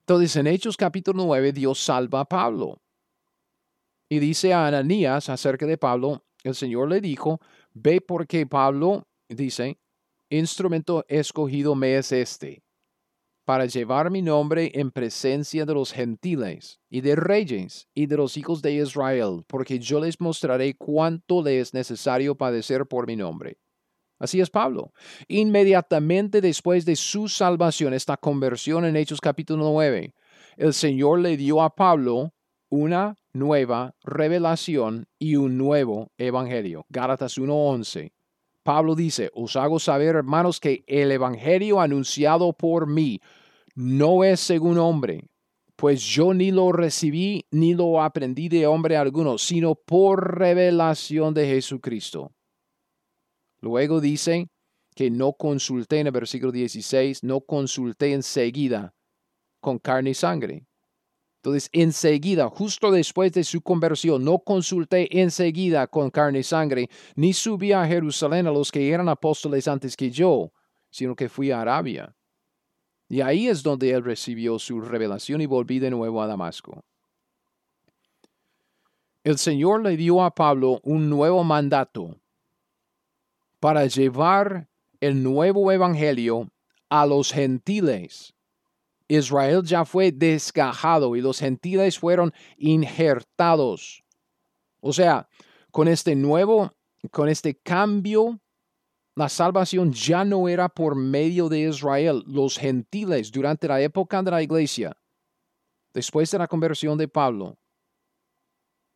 [0.00, 2.80] Entonces, en Hechos capítulo 9, Dios salva a Pablo.
[4.14, 7.40] Y dice a Ananías acerca de Pablo, el Señor le dijo,
[7.72, 9.80] ve porque Pablo, dice,
[10.30, 12.62] instrumento escogido me es este,
[13.44, 18.36] para llevar mi nombre en presencia de los gentiles y de reyes y de los
[18.36, 23.58] hijos de Israel, porque yo les mostraré cuánto le es necesario padecer por mi nombre.
[24.20, 24.92] Así es Pablo.
[25.26, 30.14] Inmediatamente después de su salvación, esta conversión en Hechos capítulo 9,
[30.56, 32.33] el Señor le dio a Pablo
[32.74, 36.86] una nueva revelación y un nuevo evangelio.
[36.88, 38.12] Gálatas 1:11.
[38.64, 43.20] Pablo dice, os hago saber, hermanos, que el Evangelio anunciado por mí
[43.76, 45.28] no es según hombre,
[45.76, 51.46] pues yo ni lo recibí ni lo aprendí de hombre alguno, sino por revelación de
[51.46, 52.32] Jesucristo.
[53.60, 54.48] Luego dice
[54.96, 58.94] que no consulté en el versículo 16, no consulté enseguida
[59.60, 60.66] con carne y sangre,
[61.44, 67.34] entonces, enseguida, justo después de su conversión, no consulté enseguida con carne y sangre, ni
[67.34, 70.50] subí a Jerusalén a los que eran apóstoles antes que yo,
[70.88, 72.16] sino que fui a Arabia.
[73.10, 76.82] Y ahí es donde él recibió su revelación y volví de nuevo a Damasco.
[79.22, 82.16] El Señor le dio a Pablo un nuevo mandato
[83.60, 84.66] para llevar
[84.98, 86.50] el nuevo evangelio
[86.88, 88.33] a los gentiles
[89.16, 94.02] Israel ya fue desgajado y los gentiles fueron injertados.
[94.80, 95.28] O sea,
[95.70, 96.72] con este nuevo,
[97.10, 98.40] con este cambio
[99.16, 104.30] la salvación ya no era por medio de Israel, los gentiles durante la época de
[104.30, 104.96] la iglesia,
[105.92, 107.56] después de la conversión de Pablo.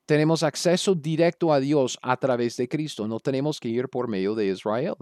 [0.06, 4.34] Tenemos acceso directo a Dios a través de Cristo, no tenemos que ir por medio
[4.34, 4.94] de Israel.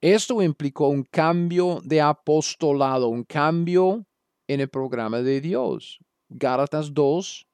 [0.00, 4.04] Esto implicó un cambio de apostolado, un cambio
[4.52, 6.00] en el programa de Dios.
[6.28, 7.46] Gálatas 2,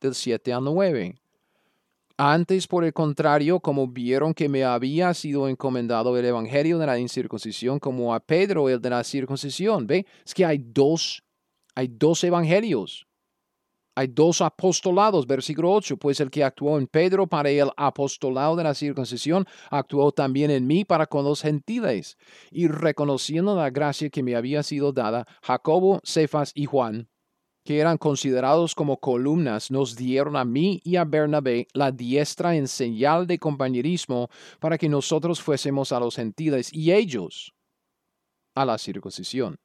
[0.00, 1.16] del 7 al 9.
[2.16, 6.96] Antes, por el contrario, como vieron que me había sido encomendado el evangelio de la
[6.96, 9.84] incircuncisión, como a Pedro el de la circuncisión.
[9.88, 10.06] ¿Ve?
[10.24, 11.24] Es que hay dos,
[11.74, 13.07] hay dos evangelios.
[13.98, 18.62] Hay dos apostolados, versículo 8, pues el que actuó en Pedro para el apostolado de
[18.62, 22.16] la circuncisión, actuó también en mí para con los gentiles.
[22.52, 27.08] Y reconociendo la gracia que me había sido dada, Jacobo, Cefas y Juan,
[27.64, 32.68] que eran considerados como columnas, nos dieron a mí y a Bernabé la diestra en
[32.68, 34.28] señal de compañerismo
[34.60, 37.52] para que nosotros fuésemos a los gentiles y ellos
[38.54, 39.56] a la circuncisión.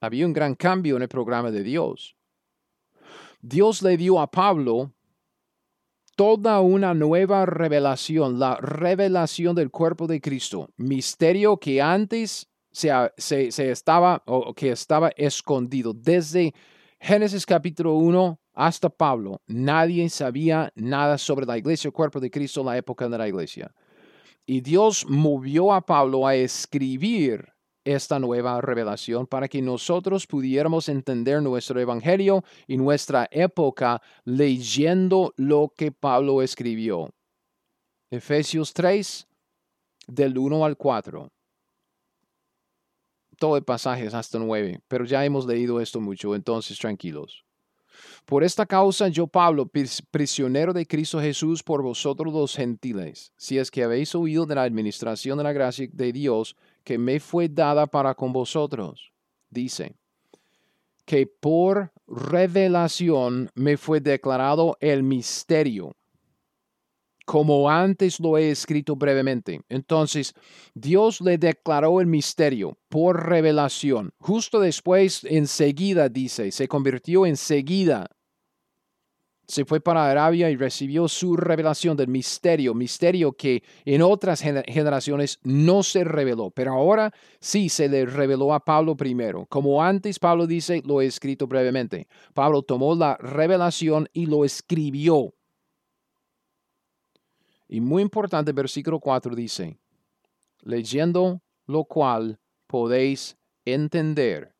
[0.00, 2.13] Había un gran cambio en el programa de Dios.
[3.46, 4.94] Dios le dio a Pablo
[6.16, 12.88] toda una nueva revelación, la revelación del cuerpo de Cristo, misterio que antes se,
[13.70, 15.92] estaba o que estaba escondido.
[15.92, 16.54] Desde
[16.98, 22.64] Génesis capítulo 1 hasta Pablo, nadie sabía nada sobre la iglesia, el cuerpo de Cristo,
[22.64, 23.74] la época de la iglesia.
[24.46, 27.53] Y Dios movió a Pablo a escribir
[27.84, 35.72] esta nueva revelación para que nosotros pudiéramos entender nuestro evangelio y nuestra época leyendo lo
[35.76, 37.10] que Pablo escribió.
[38.10, 39.26] Efesios 3,
[40.06, 41.30] del 1 al 4
[43.34, 47.44] todo el pasaje es hasta nueve, pero ya hemos leído esto mucho, entonces tranquilos.
[48.24, 49.70] Por esta causa yo, Pablo,
[50.10, 54.62] prisionero de Cristo Jesús por vosotros los gentiles, si es que habéis oído de la
[54.62, 59.12] administración de la gracia de Dios que me fue dada para con vosotros,
[59.50, 59.96] dice,
[61.04, 65.96] que por revelación me fue declarado el misterio
[67.24, 69.62] como antes lo he escrito brevemente.
[69.68, 70.34] Entonces,
[70.74, 74.12] Dios le declaró el misterio por revelación.
[74.18, 78.08] Justo después, enseguida, dice, se convirtió enseguida.
[79.46, 85.38] Se fue para Arabia y recibió su revelación del misterio, misterio que en otras generaciones
[85.42, 89.46] no se reveló, pero ahora sí se le reveló a Pablo primero.
[89.46, 92.08] Como antes Pablo dice, lo he escrito brevemente.
[92.32, 95.34] Pablo tomó la revelación y lo escribió
[97.68, 99.78] y muy importante, versículo 4 dice,
[100.60, 104.54] leyendo lo cual podéis entender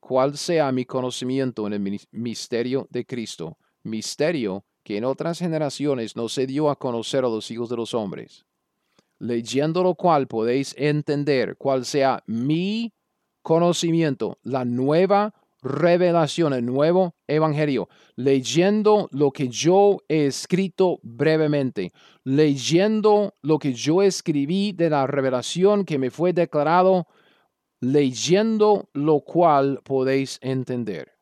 [0.00, 3.56] cuál sea mi conocimiento en el misterio de Cristo,
[3.86, 7.94] misterio que en otras generaciones no se dio a conocer a los hijos de los
[7.94, 8.44] hombres.
[9.18, 12.92] Leyendo lo cual podéis entender cuál sea mi
[13.42, 21.92] conocimiento, la nueva revelación, el nuevo evangelio, leyendo lo que yo he escrito brevemente,
[22.24, 27.06] leyendo lo que yo escribí de la revelación que me fue declarado,
[27.80, 31.15] leyendo lo cual podéis entender.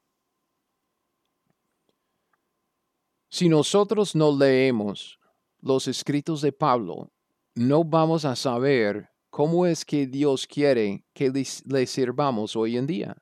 [3.34, 5.18] Si nosotros no leemos
[5.60, 7.10] los escritos de Pablo,
[7.56, 11.32] no vamos a saber cómo es que Dios quiere que
[11.64, 13.16] le sirvamos hoy en día.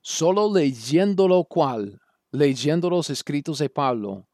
[0.00, 2.00] Solo leyendo lo cual,
[2.30, 4.26] leyendo los escritos de Pablo,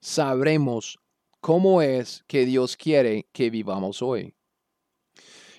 [0.00, 0.98] sabremos
[1.40, 4.34] cómo es que Dios quiere que vivamos hoy.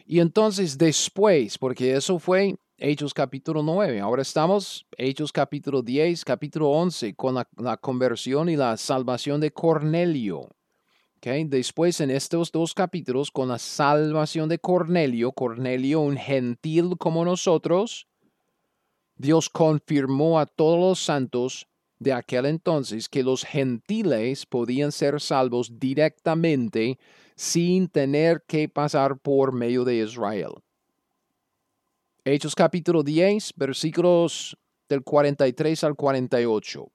[0.06, 6.70] Y entonces después, porque eso fue Hechos capítulo 9, ahora estamos Hechos capítulo 10, capítulo
[6.72, 10.50] 11, con la, conversión y la salvación de Cornelio.
[11.18, 11.44] Okay.
[11.44, 18.08] Después en estos dos capítulos, con la salvación de Cornelio, Cornelio un gentil como nosotros,
[19.18, 21.68] Dios confirmó a todos los santos
[22.00, 26.98] de aquel entonces que los gentiles podían ser salvos directamente
[27.36, 30.63] sin tener que pasar por medio de Israel.
[32.26, 34.58] Hechos capítulo 10, versículos
[34.88, 36.90] del 43 al 48.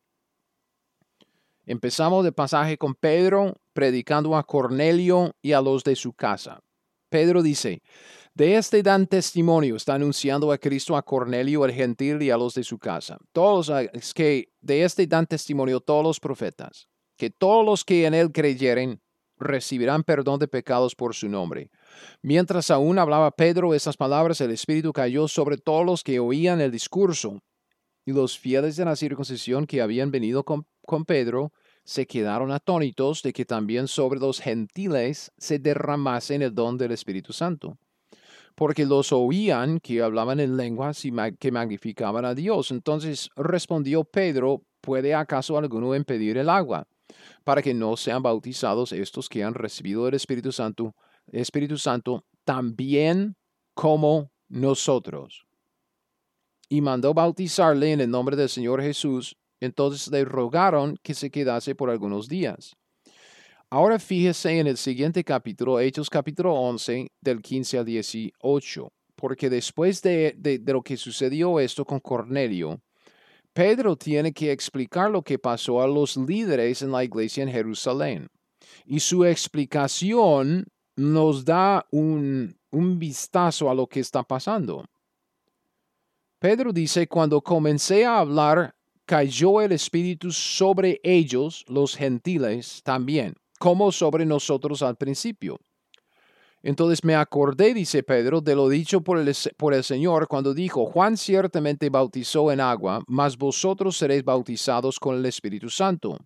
[1.67, 6.61] Empezamos el pasaje con Pedro predicando a Cornelio y a los de su casa.
[7.11, 7.83] Pedro dice,
[8.33, 12.55] de este dan testimonio, está anunciando a Cristo a Cornelio el gentil y a los
[12.55, 13.19] de su casa.
[13.33, 18.07] Todos, ah, es que de este dan testimonio todos los profetas, que todos los que
[18.07, 19.03] en él creyeren
[19.39, 21.71] recibirán perdón de pecados por su nombre.
[22.23, 26.71] Mientras aún hablaba Pedro esas palabras, el Espíritu cayó sobre todos los que oían el
[26.71, 27.41] discurso,
[28.09, 31.53] y los fieles de la circuncisión que habían venido con, con Pedro
[31.85, 37.35] se quedaron atónitos de que también sobre los gentiles se derramase el don del Espíritu
[37.35, 37.77] Santo,
[38.55, 42.71] porque los oían que hablaban en lenguas y que magnificaban a Dios.
[42.71, 46.87] Entonces respondió Pedro, ¿puede acaso alguno impedir el agua?
[47.45, 50.95] Para que no sean bautizados estos que han recibido el Espíritu Santo,
[51.27, 53.37] Espíritu Santo también
[53.75, 55.47] como nosotros.
[56.69, 61.75] Y mandó bautizarle en el nombre del Señor Jesús entonces le rogaron que se quedase
[61.75, 62.77] por algunos días.
[63.71, 70.01] Ahora fíjese en el siguiente capítulo, Hechos capítulo 11, del 15 al 18, porque después
[70.01, 72.81] de, de, lo que sucedió esto con Cornelio,
[73.59, 78.29] Pedro tiene que explicar lo que pasó a los líderes en la iglesia en Jerusalén.
[78.87, 84.85] Y su explicación nos da un, un vistazo a lo que está pasando.
[86.39, 93.91] Pedro dice, cuando comencé a hablar cayó el Espíritu sobre ellos, los gentiles, también, como
[93.91, 95.59] sobre nosotros al principio.
[96.63, 101.89] Entonces me acordé, dice Pedro, de lo dicho por el, Señor cuando dijo, Juan ciertamente
[101.89, 106.19] bautizó en agua, mas vosotros seréis bautizados con el Espíritu Santo.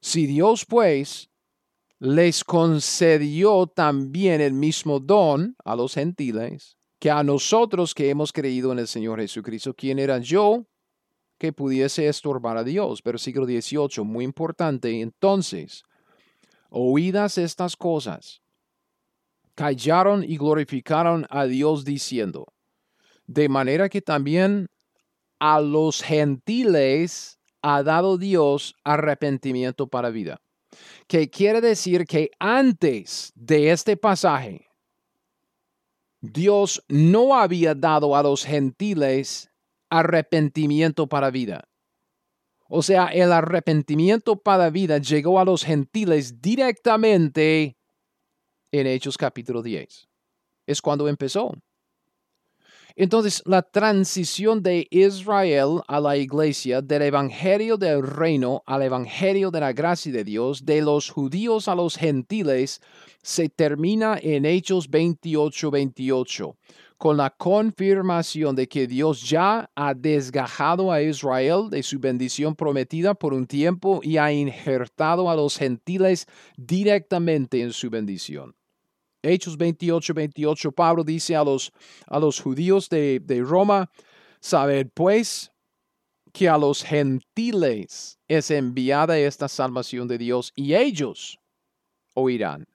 [0.00, 1.30] Si Dios, pues,
[1.98, 8.72] les concedió también el mismo don a los gentiles, que a nosotros que hemos creído
[8.72, 10.66] en el Señor Jesucristo, quien era yo,
[11.38, 13.02] que pudiese estorbar a Dios.
[13.02, 15.00] Versículo 18, muy importante.
[15.00, 15.82] Entonces,
[16.70, 18.40] oídas estas cosas,
[19.56, 22.46] callaron y glorificaron a Dios diciendo,
[23.26, 24.68] de manera que también
[25.40, 30.40] a los gentiles ha dado Dios arrepentimiento para vida.
[31.08, 34.68] Que quiere decir que antes de este pasaje,
[36.20, 39.50] Dios no había dado a los gentiles
[39.88, 41.68] arrepentimiento para vida.
[42.68, 47.75] O sea, el arrepentimiento para vida llegó a los gentiles directamente
[48.72, 50.08] en Hechos capítulo 10.
[50.66, 51.52] Es cuando empezó.
[52.98, 59.60] Entonces, la transición de Israel a la iglesia, del evangelio del reino al evangelio de
[59.60, 62.80] la gracia de Dios, de los judíos a los gentiles,
[63.22, 66.56] se termina en Hechos 28, 28
[66.98, 73.14] con la confirmación de que Dios ya ha desgajado a Israel de su bendición prometida
[73.14, 76.26] por un tiempo y ha injertado a los gentiles
[76.56, 78.54] directamente en su bendición.
[79.22, 81.72] Hechos 28, 28, Pablo dice a los,
[82.06, 83.90] a los judíos de, de Roma,
[84.40, 85.52] sabed pues
[86.32, 91.38] que a los gentiles es enviada esta salvación de Dios y ellos
[92.14, 92.66] oirán.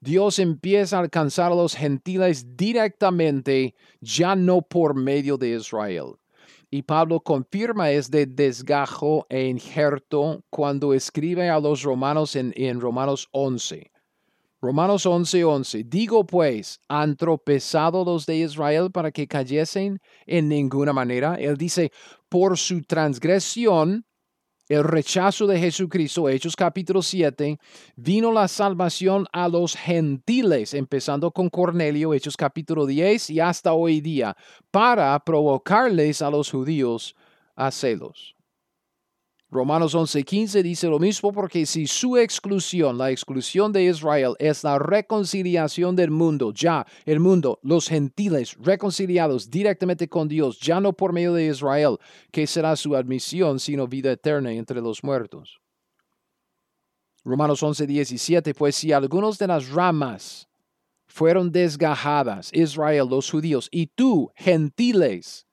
[0.00, 6.14] Dios empieza a alcanzar a los gentiles directamente, ya no por medio de Israel.
[6.70, 13.90] Y Pablo confirma este desgajo e injerto cuando escribe a los romanos en, Romanos 11.
[14.60, 15.84] Romanos 11, 11.
[15.84, 20.00] Digo pues, ¿han tropezado los de Israel para que cayesen?
[20.26, 21.36] En ninguna manera.
[21.36, 21.90] Él dice,
[22.28, 24.04] por su transgresión
[24.68, 27.58] el rechazo de Jesucristo, Hechos capítulo 7,
[27.96, 34.00] vino la salvación a los gentiles, empezando con Cornelio, Hechos capítulo 10 y hasta hoy
[34.00, 34.36] día,
[34.70, 37.16] para provocarles a los judíos
[37.56, 38.37] a celos.
[39.50, 44.78] Romanos 11:15 dice lo mismo porque si su exclusión, la exclusión de Israel, es la
[44.78, 51.14] reconciliación del mundo, ya el mundo, los gentiles reconciliados directamente con Dios, ya no por
[51.14, 51.96] medio de Israel,
[52.30, 55.58] que será su admisión, sino vida eterna entre los muertos.
[57.24, 60.46] Romanos 11:17, pues si algunos de las ramas
[61.06, 65.47] fueron desgajadas, Israel, los judíos, y tú, gentiles,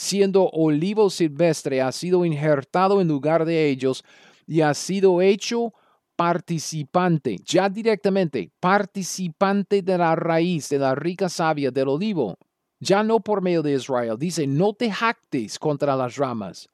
[0.00, 4.02] siendo olivo silvestre, ha sido injertado en lugar de ellos
[4.46, 5.74] y ha sido hecho
[6.16, 12.38] participante, ya directamente, participante de la raíz, de la rica savia del olivo,
[12.78, 14.16] ya no por medio de Israel.
[14.18, 16.70] Dice, no te jactes contra las ramas,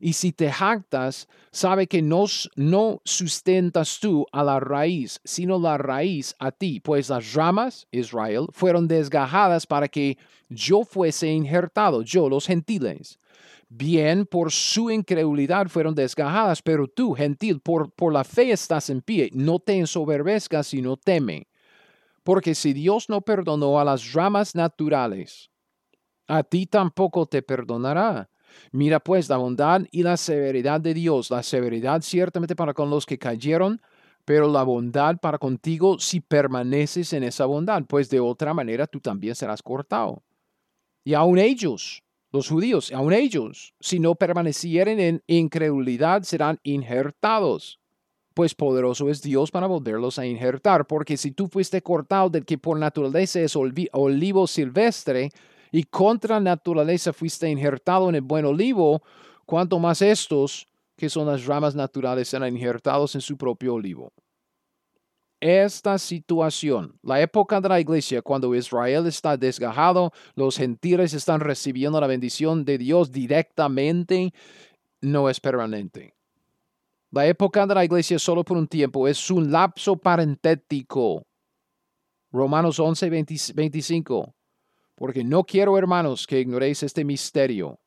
[0.00, 2.24] y si te jactas, sabe que no,
[2.56, 8.46] no sustentas tú a la raíz, sino la raíz a ti, pues las ramas, Israel,
[8.52, 10.18] fueron desgajadas para que
[10.48, 13.18] yo fuese injertado, yo los gentiles.
[13.68, 19.00] Bien, por su incredulidad fueron desgajadas, pero tú, gentil, por, por la fe estás en
[19.00, 21.48] pie, no te ensoberbezcas, sino teme.
[22.22, 25.50] Porque si Dios no perdonó a las ramas naturales,
[26.26, 28.30] a ti tampoco te perdonará.
[28.72, 33.06] Mira pues la bondad y la severidad de Dios, la severidad ciertamente para con los
[33.06, 33.80] que cayeron,
[34.24, 39.00] pero la bondad para contigo si permaneces en esa bondad, pues de otra manera tú
[39.00, 40.22] también serás cortado.
[41.04, 42.02] Y aun ellos,
[42.32, 47.78] los judíos, aun ellos, si no permanecieren en incredulidad, serán injertados.
[48.32, 52.58] Pues poderoso es Dios para volverlos a injertar, porque si tú fuiste cortado del que
[52.58, 55.30] por naturaleza es olivo silvestre,
[55.74, 59.02] y contra naturaleza fuiste injertado en el buen olivo,
[59.44, 64.12] cuanto más estos, que son las ramas naturales, serán injertados en su propio olivo
[65.44, 72.00] esta situación, la época de la iglesia, cuando Israel está desgajado, los gentiles están recibiendo
[72.00, 74.32] la bendición de Dios directamente,
[75.02, 76.14] no es permanente.
[77.10, 81.26] La época de la iglesia solo por un tiempo es un lapso parentético.
[82.32, 83.10] Romanos 11,
[83.54, 84.34] 25.
[84.94, 87.80] Porque no quiero, hermanos, que ignoréis este misterio,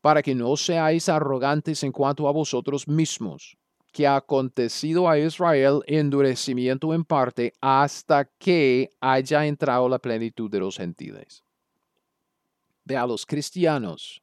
[0.00, 3.56] para que no seáis arrogantes en cuanto a vosotros mismos
[3.92, 10.60] que ha acontecido a Israel endurecimiento en parte hasta que haya entrado la plenitud de
[10.60, 11.44] los gentiles.
[12.84, 14.22] De a los cristianos,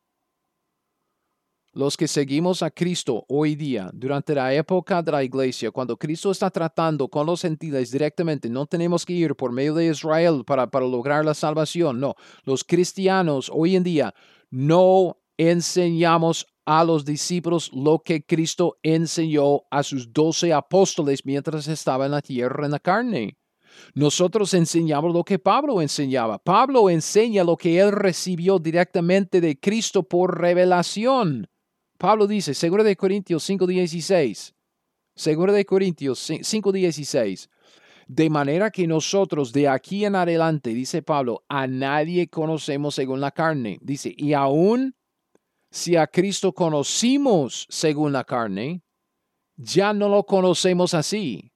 [1.77, 6.31] los que seguimos a Cristo hoy día, durante la época de la iglesia, cuando Cristo
[6.31, 10.65] está tratando con los gentiles directamente, no tenemos que ir por medio de Israel para,
[10.71, 11.99] para lograr la salvación.
[11.99, 12.15] No,
[12.45, 14.15] los cristianos hoy en día
[14.49, 22.07] no enseñamos a los discípulos lo que Cristo enseñó a sus doce apóstoles mientras estaba
[22.07, 23.37] en la tierra en la carne.
[23.93, 26.39] Nosotros enseñamos lo que Pablo enseñaba.
[26.39, 31.47] Pablo enseña lo que él recibió directamente de Cristo por revelación.
[31.97, 34.53] Pablo dice, seguro de Corintios 5:16,
[35.15, 37.49] seguro de Corintios 5:16,
[38.07, 43.31] de manera que nosotros de aquí en adelante, dice Pablo, a nadie conocemos según la
[43.31, 43.79] carne.
[43.81, 44.95] Dice, y aún
[45.69, 48.83] si a Cristo conocimos según la carne,
[49.57, 51.51] ya no lo conocemos así.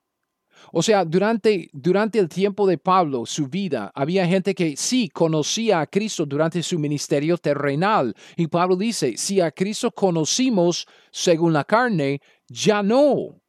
[0.73, 5.81] O sea, durante, durante el tiempo de Pablo, su vida, había gente que sí conocía
[5.81, 8.15] a Cristo durante su ministerio terrenal.
[8.37, 13.41] Y Pablo dice, si a Cristo conocimos según la carne, ya no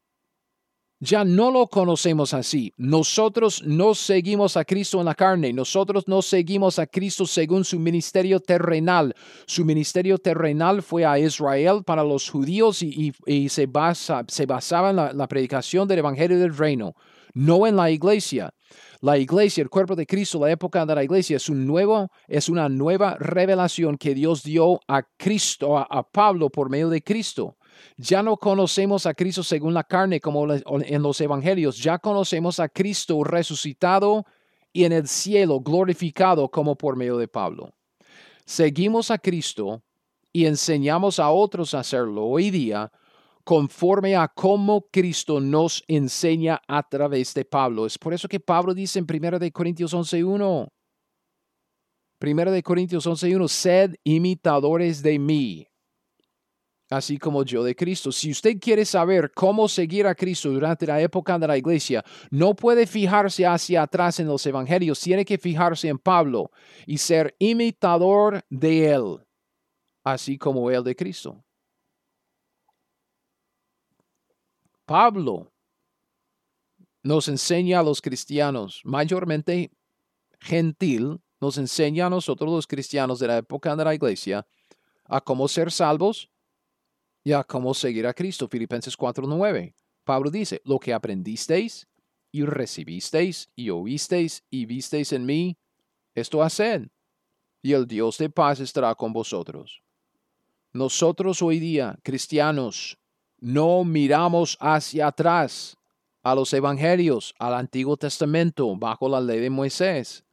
[1.03, 2.73] ya no lo conocemos así.
[2.77, 7.81] Nosotros no seguimos a Cristo en la carne, nosotros no seguimos a Cristo según su
[7.81, 9.13] ministerio terrenal.
[9.45, 13.13] Su ministerio terrenal fue a Israel para los judíos y,
[13.49, 16.95] se, basa, se, basaba en la predicación del Evangelio del Reino,
[17.35, 18.53] no en la iglesia.
[19.01, 22.49] La iglesia, el cuerpo de Cristo, la época de la iglesia es, un nuevo, es
[22.49, 27.57] una nueva revelación que Dios dio a Cristo, a Pablo por medio de Cristo.
[27.97, 32.69] Ya no conocemos a Cristo según la carne como en los evangelios, ya conocemos a
[32.69, 34.25] Cristo resucitado
[34.73, 37.75] y en el cielo glorificado como por medio de Pablo.
[38.45, 39.83] Seguimos a Cristo
[40.33, 42.91] y enseñamos a otros a hacerlo hoy día
[43.45, 47.87] conforme a cómo Cristo nos enseña a través de Pablo.
[47.87, 50.69] Es por eso que Pablo dice en 1 Corintios 11.1,
[52.21, 55.67] 1 Corintios 11.1, sed imitadores de mí,
[56.89, 58.13] así como yo de Cristo.
[58.13, 62.55] Si usted quiere saber cómo seguir a Cristo durante la época de la iglesia, no
[62.55, 66.51] puede fijarse hacia atrás en los evangelios, tiene que fijarse en Pablo
[66.87, 69.19] y ser imitador de él,
[70.05, 71.43] así como él de Cristo.
[74.85, 75.53] Pablo
[77.03, 79.71] nos enseña a los cristianos, mayormente
[80.41, 84.47] gentil, nos enseña a nosotros los cristianos de la época de la iglesia
[85.05, 86.33] a cómo ser salvos
[87.25, 88.49] ya cómo seguir a Cristo.
[88.49, 89.75] Filipenses 4:9.
[90.05, 91.87] Pablo dice, lo que aprendisteis
[92.33, 95.57] y recibisteis y oísteis y visteis en mí,
[96.15, 96.89] esto haced,
[97.63, 99.83] y el Dios de paz estará con vosotros.
[100.73, 102.99] Nosotros hoy día, cristianos,
[103.43, 105.77] no miramos hacia atrás
[106.23, 110.25] a los evangelios, al Antiguo Testamento, bajo la ley de Moisés.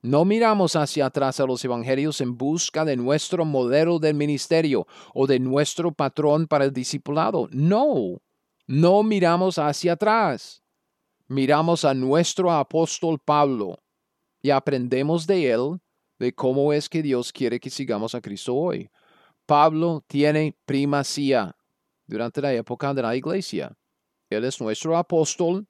[0.00, 5.26] No miramos hacia atrás a los evangelios en busca de nuestro modelo del ministerio o
[5.26, 7.46] de nuestro patrón para el discipulado.
[7.50, 8.22] No,
[8.66, 10.62] no miramos hacia atrás.
[11.28, 13.80] Miramos a nuestro apóstol Pablo
[14.40, 15.78] y aprendemos de él
[16.18, 18.88] de cómo es que Dios quiere que sigamos a Cristo hoy.
[19.44, 21.55] Pablo tiene primacía
[22.06, 23.76] durante la época de la iglesia.
[24.30, 25.66] Él es nuestro apóstol,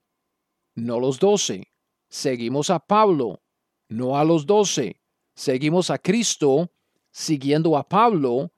[0.75, 1.73] no los doce.
[2.09, 3.43] Seguimos a Pablo
[3.89, 5.01] no a los doce.
[5.35, 6.73] Seguimos a Cristo
[7.11, 8.53] siguiendo a Pablo,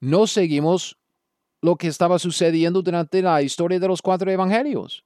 [0.00, 0.98] no seguimos
[1.60, 5.04] lo que estaba sucediendo durante la historia de los cuatro evangelios.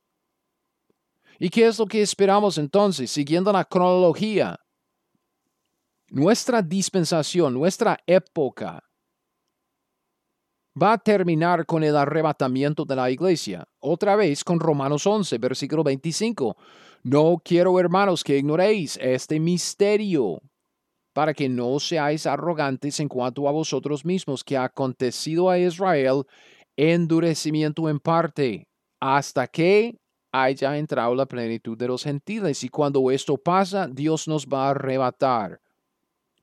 [1.39, 4.59] ¿Y qué es lo que esperamos entonces, siguiendo la cronología?
[6.09, 8.86] Nuestra dispensación, nuestra época,
[10.81, 15.83] va a terminar con el arrebatamiento de la iglesia, otra vez con Romanos 11, versículo
[15.83, 16.57] 25.
[17.03, 20.41] No quiero, hermanos, que ignoréis este misterio,
[21.15, 26.25] para que no seáis arrogantes en cuanto a vosotros mismos, que ha acontecido a Israel
[26.77, 28.69] endurecimiento en parte,
[29.01, 29.97] hasta que
[30.31, 32.63] haya entrado la plenitud de los gentiles.
[32.65, 35.61] Y cuando esto pasa, Dios nos va a arrebatar.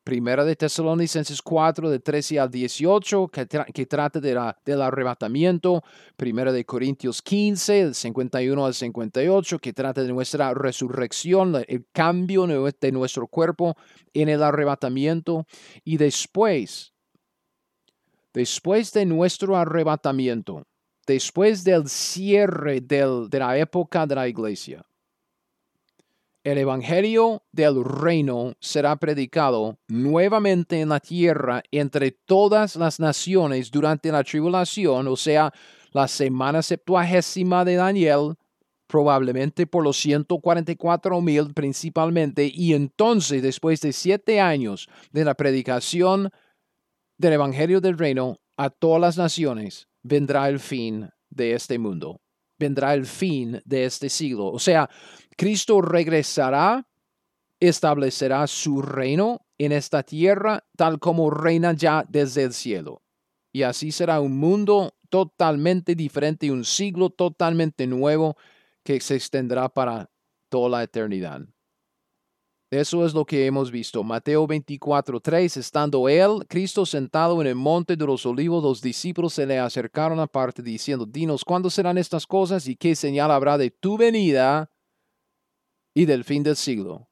[0.04, 5.82] Primera de Tesalonicenses 4, de 13 al 18, que, trata de la, del arrebatamiento.
[6.18, 12.46] Primera de Corintios 15, del 51 al 58, que trata de nuestra resurrección, el cambio
[12.46, 13.78] de nuestro cuerpo
[14.14, 15.46] en el arrebatamiento.
[15.86, 16.94] Y después,
[18.34, 20.68] después de nuestro arrebatamiento,
[21.08, 24.86] después del cierre de la época de la iglesia,
[26.44, 34.12] el Evangelio del reino será predicado nuevamente en la tierra entre todas las naciones durante
[34.12, 35.54] la tribulación, o sea,
[35.94, 38.36] la semana septuagésima de Daniel,
[38.88, 46.30] probablemente por los 144 mil principalmente, y entonces, después de siete años de la predicación
[47.18, 52.20] del Evangelio del reino a todas las naciones, vendrá el fin de este mundo
[52.64, 54.48] vendrá el fin de este siglo.
[54.48, 54.90] O sea,
[55.38, 56.88] Cristo regresará,
[57.60, 63.02] establecerá su reino en esta tierra tal como reina ya desde el cielo.
[63.52, 68.36] Y así será un mundo totalmente diferente, un siglo totalmente nuevo
[68.84, 70.10] que se extenderá para
[70.50, 71.42] toda la eternidad.
[72.72, 74.04] Eso es lo que hemos visto.
[74.04, 75.58] Mateo 24, 3.
[75.58, 80.20] Estando él, Cristo sentado en el monte de los olivos, los discípulos se le acercaron
[80.20, 84.72] aparte diciendo, Dinos, ¿cuándo serán estas cosas y qué señal habrá de tu venida
[85.94, 87.08] y del fin del siglo?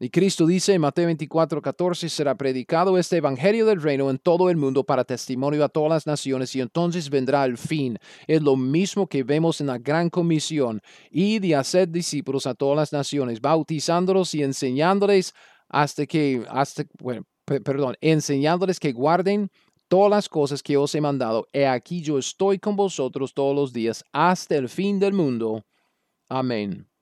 [0.00, 4.50] Y Cristo dice en Mateo 24, 14, será predicado este evangelio del reino en todo
[4.50, 7.96] el mundo para testimonio a todas las naciones y entonces vendrá el fin.
[8.26, 10.80] Es lo mismo que vemos en la gran comisión.
[11.10, 15.32] y de hacer discípulos a todas las naciones, bautizándolos y enseñándoles
[15.68, 19.48] hasta que, hasta, bueno, perdón, enseñándoles que guarden
[19.88, 21.46] todas las cosas que os he mandado.
[21.52, 25.64] He aquí yo estoy con vosotros todos los días hasta el fin del mundo.
[26.28, 26.93] Amén.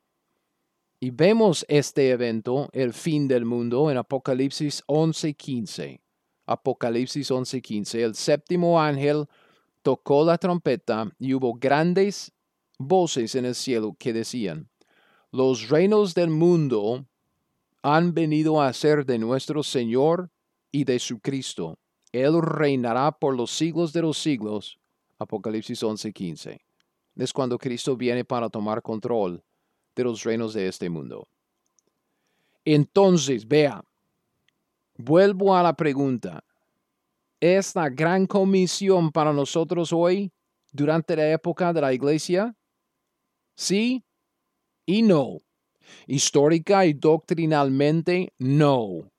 [1.05, 6.01] Y vemos este evento, el fin del mundo, en Apocalipsis 11:15.
[6.47, 8.05] Apocalipsis 11:15.
[8.05, 9.27] El séptimo ángel
[9.83, 12.33] tocó la trompeta y hubo grandes
[12.79, 14.71] voces en el cielo que decían,
[15.33, 17.05] los reinos del mundo
[17.83, 20.31] han venido a ser de nuestro Señor
[20.71, 21.81] y de su Cristo.
[22.13, 24.79] Él reinará por los siglos de los siglos.
[25.19, 26.61] Apocalipsis 11:15.
[27.17, 29.43] Es cuando Cristo viene para tomar control
[29.95, 31.29] de los reinos de este mundo.
[32.65, 33.83] Entonces, vea,
[34.97, 36.45] vuelvo a la pregunta.
[37.41, 40.31] ¿Es la gran comisión para nosotros hoy
[40.71, 42.55] durante la época de la iglesia?
[43.57, 44.05] Sí
[44.87, 45.39] y no.
[46.07, 49.12] Histórica y doctrinalmente, no.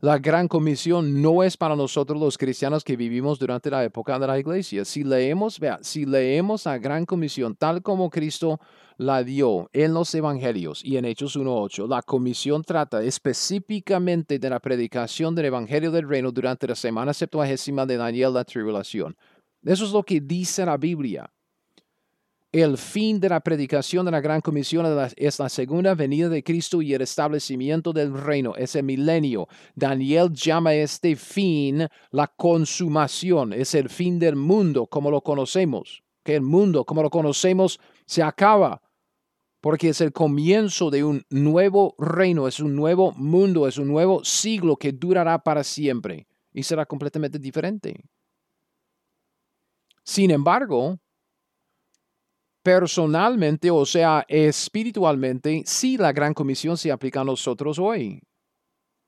[0.00, 4.28] La gran comisión no es para nosotros los cristianos que vivimos durante la época de
[4.28, 4.84] la iglesia.
[4.84, 8.60] Si leemos, vea, si leemos la gran comisión tal como Cristo
[8.96, 14.60] la dio en los evangelios y en Hechos 1.8, la comisión trata específicamente de la
[14.60, 19.16] predicación del evangelio del reino durante la semana septuagésima de Daniel, la tribulación.
[19.64, 21.28] Eso es lo que dice la Biblia.
[22.50, 26.80] El fin de la predicación de la Gran Comisión es la segunda venida de Cristo
[26.80, 29.48] y el establecimiento del reino, es el milenio.
[29.74, 36.36] Daniel llama este fin la consumación, es el fin del mundo como lo conocemos, que
[36.36, 38.80] el mundo como lo conocemos se acaba,
[39.60, 44.24] porque es el comienzo de un nuevo reino, es un nuevo mundo, es un nuevo
[44.24, 48.04] siglo que durará para siempre y será completamente diferente.
[50.02, 50.98] Sin embargo,
[52.68, 58.20] personalmente, o sea, espiritualmente, sí la gran comisión se aplica a nosotros hoy,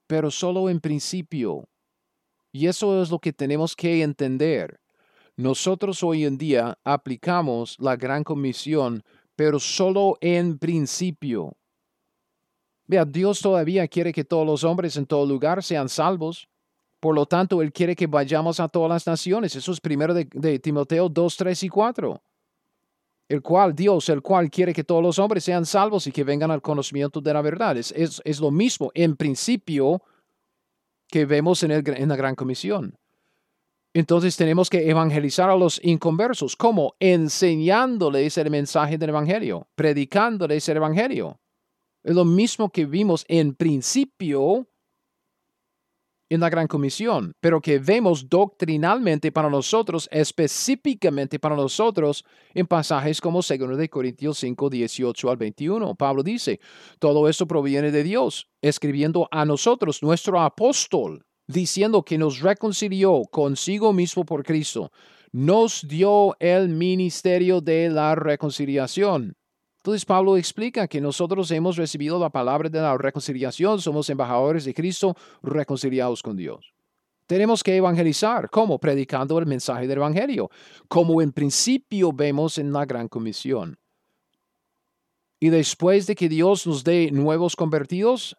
[0.06, 1.68] pero solo en principio.
[2.52, 4.80] Y eso es lo que tenemos que entender.
[5.36, 9.02] Nosotros hoy en día aplicamos la gran comisión,
[9.36, 11.52] pero solo en principio.
[12.86, 16.48] Vea, Dios todavía quiere que todos los hombres en todo lugar sean salvos.
[16.98, 19.54] Por lo tanto, Él quiere que vayamos a todas las naciones.
[19.54, 22.22] Eso es primero de, de Timoteo 2, 3 y 4
[23.30, 26.50] el cual Dios, el cual quiere que todos los hombres sean salvos y que vengan
[26.50, 27.76] al conocimiento de la verdad.
[27.76, 30.02] Es, es, lo mismo en principio
[31.06, 32.98] que vemos en, el, en la Gran Comisión.
[33.94, 36.56] Entonces tenemos que evangelizar a los inconversos.
[36.56, 36.96] ¿Cómo?
[36.98, 41.38] Enseñándoles el mensaje del Evangelio, predicándoles el Evangelio.
[42.02, 44.66] Es lo mismo que vimos en principio
[46.30, 52.24] en la Gran Comisión, pero que vemos doctrinalmente para nosotros, específicamente para nosotros,
[52.54, 55.94] en pasajes como 2 de Corintios 5, 18 al 21.
[55.96, 56.60] Pablo dice,
[57.00, 63.92] todo esto proviene de Dios, escribiendo a nosotros, nuestro apóstol, diciendo que nos reconcilió consigo
[63.92, 64.92] mismo por Cristo,
[65.32, 69.36] nos dio el ministerio de la reconciliación
[69.80, 74.74] entonces Pablo explica que nosotros hemos recibido la palabra de la reconciliación, somos embajadores de
[74.74, 76.74] Cristo reconciliados con Dios.
[77.26, 78.50] Tenemos que evangelizar.
[78.50, 78.78] ¿Cómo?
[78.78, 80.50] Predicando el mensaje del Evangelio,
[80.86, 83.78] como en principio vemos en la Gran Comisión.
[85.38, 88.36] Y después de que Dios nos dé nuevos convertidos,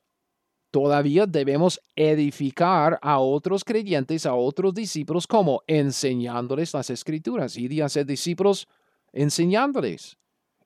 [0.69, 7.57] todavía debemos edificar a otros creyentes, a otros discípulos, como enseñándoles las escrituras.
[7.57, 8.67] Y de ser discípulos
[9.11, 10.20] enseñándoles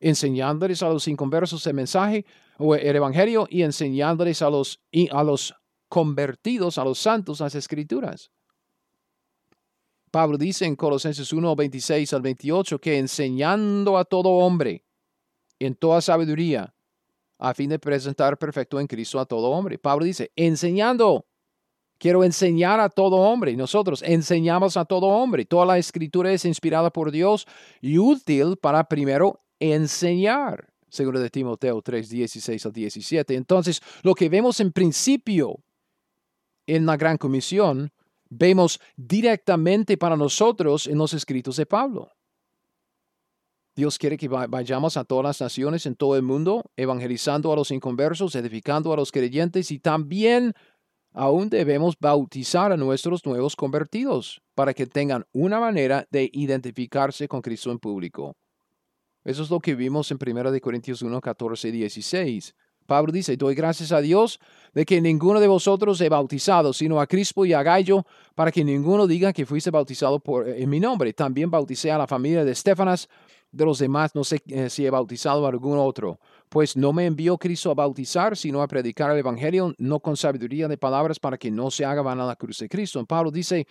[0.05, 2.25] enseñándoles a los inconversos el mensaje
[2.59, 4.79] o el evangelio y enseñándoles a los,
[5.11, 5.55] a los
[5.89, 8.29] convertidos, a los santos, las escrituras.
[10.11, 14.85] Pablo dice en Colosenses 1, 26 al 28 que enseñando a todo hombre
[15.57, 16.75] en toda sabiduría,
[17.39, 19.79] a fin de presentar perfecto en Cristo a todo hombre.
[19.79, 21.25] Pablo dice, enseñando,
[21.97, 23.55] quiero enseñar a todo hombre.
[23.55, 25.45] Nosotros enseñamos a todo hombre.
[25.45, 27.47] Toda la escritura es inspirada por Dios
[27.81, 33.35] y útil para primero enseñar, según de Timoteo 3, 16 al 17.
[33.35, 35.59] Entonces, lo que vemos en principio
[36.67, 37.91] en la Gran Comisión,
[38.29, 42.11] vemos directamente para nosotros en los escritos de Pablo.
[43.75, 47.71] Dios quiere que vayamos a todas las naciones en todo el mundo, evangelizando a los
[47.71, 50.53] inconversos, edificando a los creyentes y también
[51.11, 57.41] aún debemos bautizar a nuestros nuevos convertidos para que tengan una manera de identificarse con
[57.41, 58.37] Cristo en público.
[59.25, 62.55] Eso es lo que vimos en 1 Corintios 1, 14 y 16.
[62.85, 64.39] Pablo dice, doy gracias a Dios
[64.73, 68.63] de que ninguno de vosotros he bautizado, sino a Crispo y a Gallo, para que
[68.63, 71.11] ninguno diga que fuiste bautizado por, en mi nombre.
[71.13, 73.09] También bauticé a la familia de Estefanas,
[73.51, 76.19] de los demás no sé eh, si he bautizado a algún otro.
[76.49, 80.67] Pues no me envió Cristo a bautizar, sino a predicar el Evangelio, no con sabiduría
[80.67, 83.03] de palabras, para que no se haga vana la cruz de Cristo.
[83.05, 83.65] Pablo dice,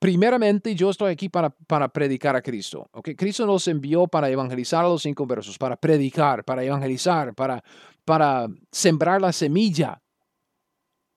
[0.00, 2.88] primeramente yo estoy aquí para, para predicar a Cristo.
[2.92, 3.14] ¿okay?
[3.14, 7.62] Cristo nos envió para evangelizar a los inconversos, para predicar, para evangelizar, para,
[8.04, 10.02] para sembrar la semilla.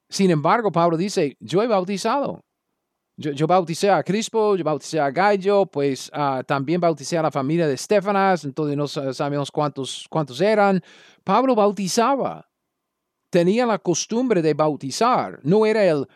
[0.09, 2.43] Sin embargo, Pablo dice, yo he bautizado.
[3.15, 7.67] Yo, bauticé a Crispo, yo bauticé a Gallo, pues ah, también bauticé a la familia
[7.67, 10.81] de Estefanas, entonces no sabemos cuántos, cuántos eran.
[11.23, 12.49] Pablo bautizaba,
[13.29, 16.07] tenía la costumbre de bautizar, no era el,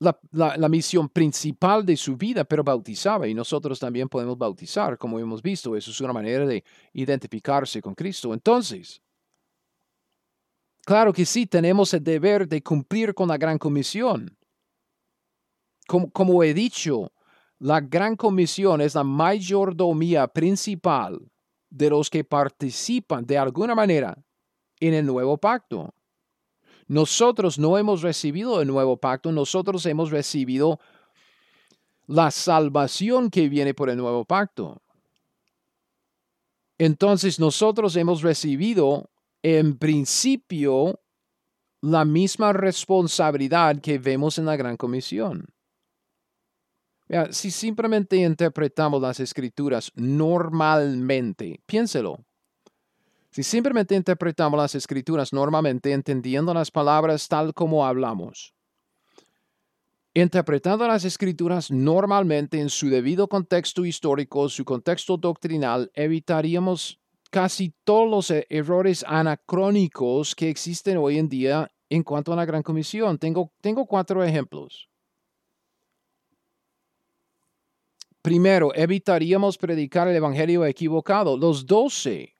[0.00, 5.42] la, misión principal de su vida, pero bautizaba y nosotros también podemos bautizar, como hemos
[5.42, 5.76] visto.
[5.76, 6.62] Eso es una manera de
[6.92, 8.34] identificarse con Cristo.
[8.34, 9.00] Entonces,
[10.84, 14.36] claro que sí, tenemos el deber de cumplir con la gran comisión.
[15.86, 17.12] Como, como he dicho,
[17.58, 21.30] la gran comisión es la mayordomía principal
[21.70, 24.16] de los que participan de alguna manera
[24.80, 25.94] en el nuevo pacto.
[26.88, 30.78] Nosotros no hemos recibido el nuevo pacto, nosotros hemos recibido
[32.06, 34.80] la salvación que viene por el nuevo pacto.
[36.78, 39.10] Entonces nosotros hemos recibido
[39.42, 41.00] en principio
[41.80, 45.46] la misma responsabilidad que vemos en la Gran Comisión.
[47.30, 52.24] si simplemente interpretamos las escrituras normalmente, piénselo,
[53.36, 58.54] si simplemente interpretamos las escrituras normalmente entendiendo las palabras tal como hablamos,
[60.14, 66.98] interpretando las escrituras normalmente en su debido contexto histórico, su contexto doctrinal, evitaríamos
[67.30, 72.46] casi todos los e-, errores anacrónicos que existen hoy en día en cuanto a la
[72.46, 73.18] Gran Comisión.
[73.18, 74.88] Tengo, tengo cuatro ejemplos.
[78.22, 81.36] Primero, evitaríamos predicar el Evangelio equivocado.
[81.36, 82.35] Los doce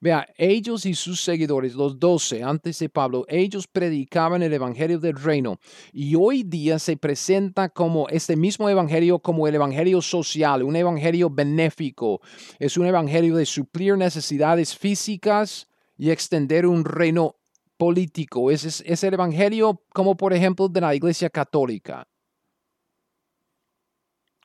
[0.00, 5.16] Vea, ellos y sus seguidores, los doce antes de Pablo, ellos predicaban el Evangelio del
[5.16, 5.58] Reino
[5.92, 11.28] y hoy día se presenta como este mismo Evangelio como el Evangelio social, un Evangelio
[11.30, 12.20] benéfico,
[12.60, 15.66] es un Evangelio de suplir necesidades físicas
[15.96, 17.34] y extender un reino
[17.76, 18.52] político.
[18.52, 22.06] Es, es el Evangelio como por ejemplo de la Iglesia Católica.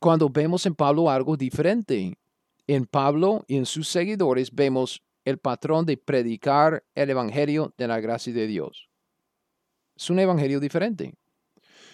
[0.02, 2.18] Cuando vemos en Pablo algo diferente,
[2.66, 8.00] en Pablo y en sus seguidores vemos el patrón de predicar el Evangelio de la
[8.00, 8.90] gracia de Dios.
[9.96, 11.14] Es un Evangelio diferente.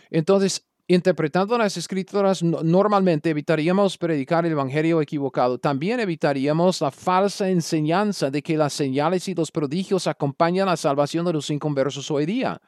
[0.10, 5.60] Entonces, interpretando las escrituras, normalmente evitaríamos predicar el Evangelio equivocado.
[5.60, 11.26] También evitaríamos la falsa enseñanza de que las señales y los prodigios acompañan la salvación
[11.26, 12.60] de los inconversos hoy día.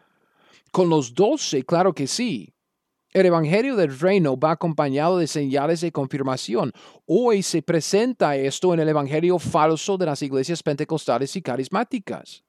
[0.72, 2.54] Con los doce, claro que sí.
[3.14, 6.72] El Evangelio del Reino va acompañado de señales de confirmación.
[7.06, 12.46] Hoy se presenta esto en el Evangelio falso de las iglesias pentecostales y carismáticas.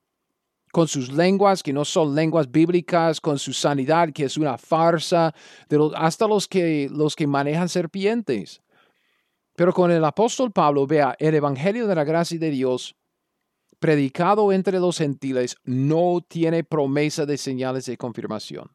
[0.70, 5.34] Con sus lenguas que no son lenguas bíblicas, con su sanidad que es una farsa,
[5.96, 8.62] hasta los que, los que manejan serpientes.
[9.56, 12.94] Pero con el apóstol Pablo, vea, el Evangelio de la gracia de Dios
[13.80, 18.70] predicado entre los gentiles no tiene promesa de señales de confirmación.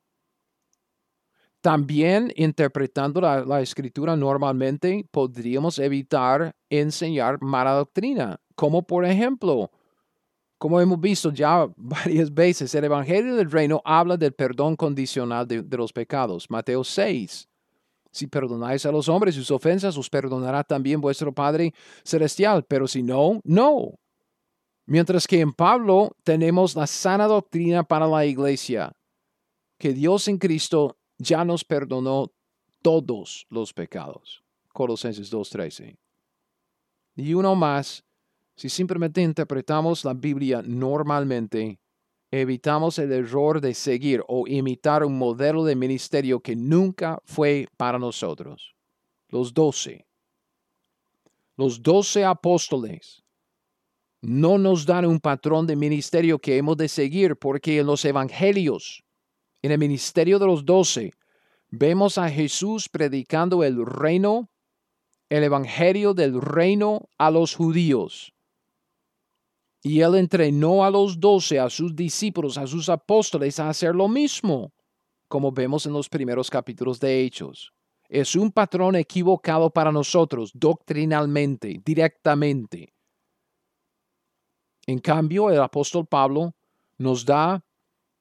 [1.61, 9.71] También interpretando la, escritura normalmente podríamos evitar enseñar mala doctrina, como por ejemplo,
[10.57, 15.63] como hemos visto ya varias veces, el Evangelio del Reino habla del perdón condicional de,
[15.63, 16.49] de los pecados.
[16.49, 17.47] Mateo 6.
[18.11, 21.73] Si perdonáis a los hombres sus ofensas, os perdonará también vuestro Padre
[22.03, 22.63] Celestial.
[22.67, 23.99] Pero si no, no.
[24.87, 28.93] Mientras que en Pablo tenemos la sana doctrina para la iglesia,
[29.77, 32.31] que Dios en Cristo ya nos perdonó
[32.81, 34.43] todos los pecados.
[34.73, 35.97] Colosenses 2.13.
[37.15, 38.03] Y uno más,
[38.55, 41.79] si simplemente interpretamos la Biblia normalmente,
[42.31, 47.97] evitamos el error de seguir o imitar un modelo de ministerio que nunca fue para
[47.97, 48.75] nosotros.
[49.29, 50.05] Los doce.
[51.55, 53.23] Los doce apóstoles
[54.21, 59.03] no nos dan un patrón de ministerio que hemos de seguir porque en los evangelios
[59.67, 61.13] en el ministerio de los doce,
[61.69, 64.49] vemos a Jesús predicando el reino,
[65.29, 68.33] el evangelio del reino a los judíos.
[69.83, 74.07] Y él entrenó a los doce, a sus discípulos, a sus apóstoles a hacer lo
[74.07, 74.71] mismo,
[75.27, 77.73] como vemos en los primeros capítulos de Hechos.
[78.07, 82.93] Es un patrón equivocado para nosotros, doctrinalmente, directamente.
[84.85, 86.55] En cambio, el apóstol Pablo
[86.97, 87.66] nos da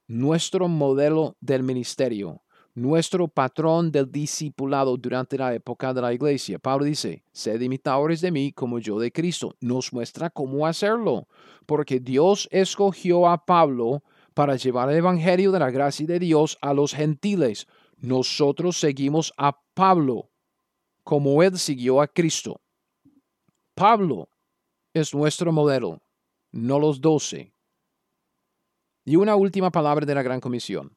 [0.06, 2.42] nuestro modelo del ministerio,
[2.74, 6.58] nuestro patrón del discipulado durante la época de la iglesia.
[6.58, 9.56] Pablo dice, sed imitadores de mí como yo de Cristo.
[9.60, 11.26] Nos muestra cómo hacerlo,
[11.64, 14.02] porque Dios escogió a Pablo
[14.34, 17.66] para llevar el Evangelio de la gracia de Dios a los gentiles.
[17.96, 20.30] Nosotros seguimos a Pablo
[21.02, 22.60] como él siguió a Cristo.
[23.74, 24.28] Pablo
[24.92, 26.02] es nuestro modelo,
[26.52, 27.55] no los doce.
[29.06, 30.94] Y una última palabra de la Gran Comisión.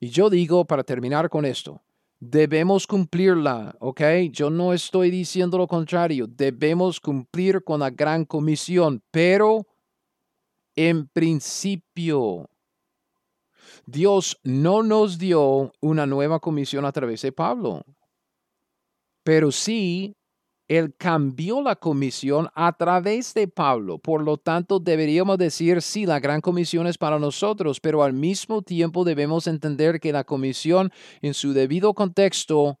[0.00, 1.82] Y yo digo, para terminar con esto,
[2.18, 4.00] debemos cumplirla, ¿ok?
[4.30, 9.66] Yo no estoy diciendo lo contrario, debemos cumplir con la Gran Comisión, pero
[10.74, 12.48] en principio,
[13.84, 17.84] Dios no nos dio una nueva comisión a través de Pablo,
[19.22, 20.16] pero sí
[20.68, 23.98] él cambió la comisión a través de Pablo.
[23.98, 28.60] Por lo tanto, deberíamos decir, sí, la gran comisión es para nosotros, pero al mismo
[28.62, 30.92] tiempo debemos entender que la comisión
[31.22, 32.78] en su debido contexto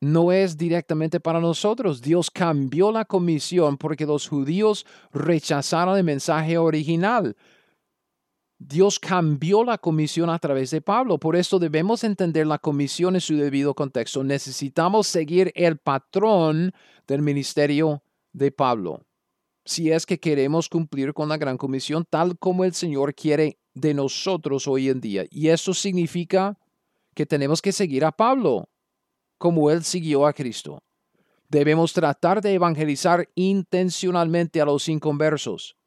[0.00, 2.00] no es directamente para nosotros.
[2.00, 7.36] Dios cambió la comisión porque los judíos rechazaron el mensaje original.
[8.58, 11.18] Dios cambió la comisión a través de Pablo.
[11.18, 14.24] Por esto debemos entender la comisión en su debido contexto.
[14.24, 16.72] Necesitamos seguir el patrón
[17.06, 18.02] del ministerio
[18.32, 19.04] de Pablo.
[19.64, 23.94] Si es que queremos cumplir con la gran comisión tal como el Señor quiere de
[23.94, 25.24] nosotros hoy en día.
[25.30, 26.58] Y eso significa
[27.14, 28.68] que tenemos que seguir a Pablo
[29.38, 30.82] como él siguió a Cristo.
[31.48, 35.77] Debemos tratar de evangelizar intencionalmente a los inconversos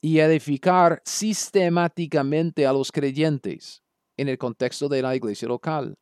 [0.00, 3.82] y edificar sistemáticamente a los creyentes
[4.16, 5.96] en el contexto de la iglesia local.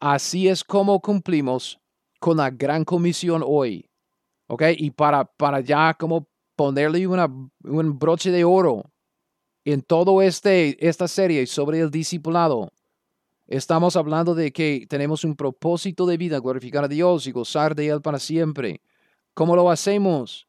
[0.00, 1.78] Así es como cumplimos
[2.18, 3.88] con la gran comisión hoy.
[4.48, 4.62] ¿Ok?
[4.76, 8.90] Y para, para ya como ponerle un broche de oro
[9.64, 12.70] en todo este, esta serie sobre el discipulado,
[13.46, 17.88] estamos hablando de que tenemos un propósito de vida, glorificar a Dios y gozar de
[17.88, 18.82] Él para siempre.
[19.34, 20.46] ¿Cómo lo hacemos?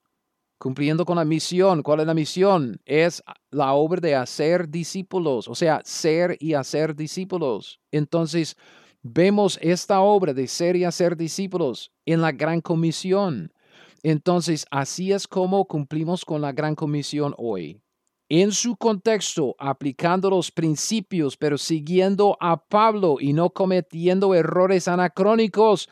[0.64, 1.84] Cumpliendo con la misión.
[1.84, 2.80] ¿Cuál es la misión?
[2.85, 3.22] Es
[3.52, 7.81] la obra de hacer discípulos, o sea, ser y hacer discípulos.
[7.91, 8.56] Entonces,
[9.02, 13.52] vemos esta obra de ser y hacer discípulos en la gran comisión.
[14.03, 17.81] Entonces, así es como cumplimos con la gran comisión hoy.
[18.30, 25.90] En su contexto, aplicando los principios, pero siguiendo a Pablo y no cometiendo errores anacrónicos.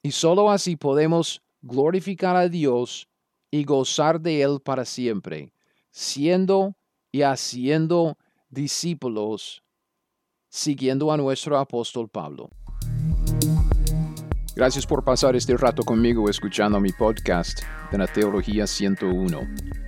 [0.00, 3.09] Y solo así podemos glorificar a Dios
[3.50, 5.52] y gozar de Él para siempre,
[5.90, 6.76] siendo
[7.10, 8.16] y haciendo
[8.48, 9.62] discípulos,
[10.48, 12.50] siguiendo a nuestro apóstol Pablo.
[14.54, 17.60] Gracias por pasar este rato conmigo escuchando mi podcast
[17.90, 19.40] de la Teología 101.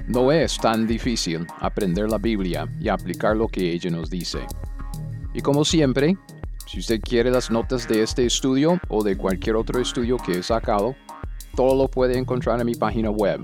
[0.09, 4.39] No es tan difícil aprender la Biblia y aplicar lo que ella nos dice.
[5.35, 6.17] Y como siempre,
[6.67, 10.43] si usted quiere las notas de este estudio o de cualquier otro estudio que he
[10.43, 10.97] sacado,
[11.55, 13.41] todo lo puede encontrar en mi página web,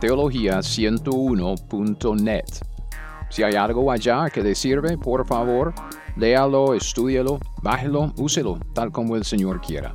[0.00, 2.44] teología101.net.
[3.30, 5.74] Si hay algo allá que le sirve, por favor,
[6.16, 9.94] léalo, estúdielo, bájelo, úselo, tal como el Señor quiera.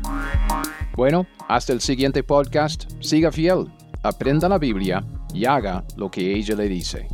[0.94, 2.84] Bueno, hasta el siguiente podcast.
[3.00, 3.66] Siga fiel,
[4.02, 5.04] aprenda la Biblia
[5.34, 7.08] y haga lo que ella le dice.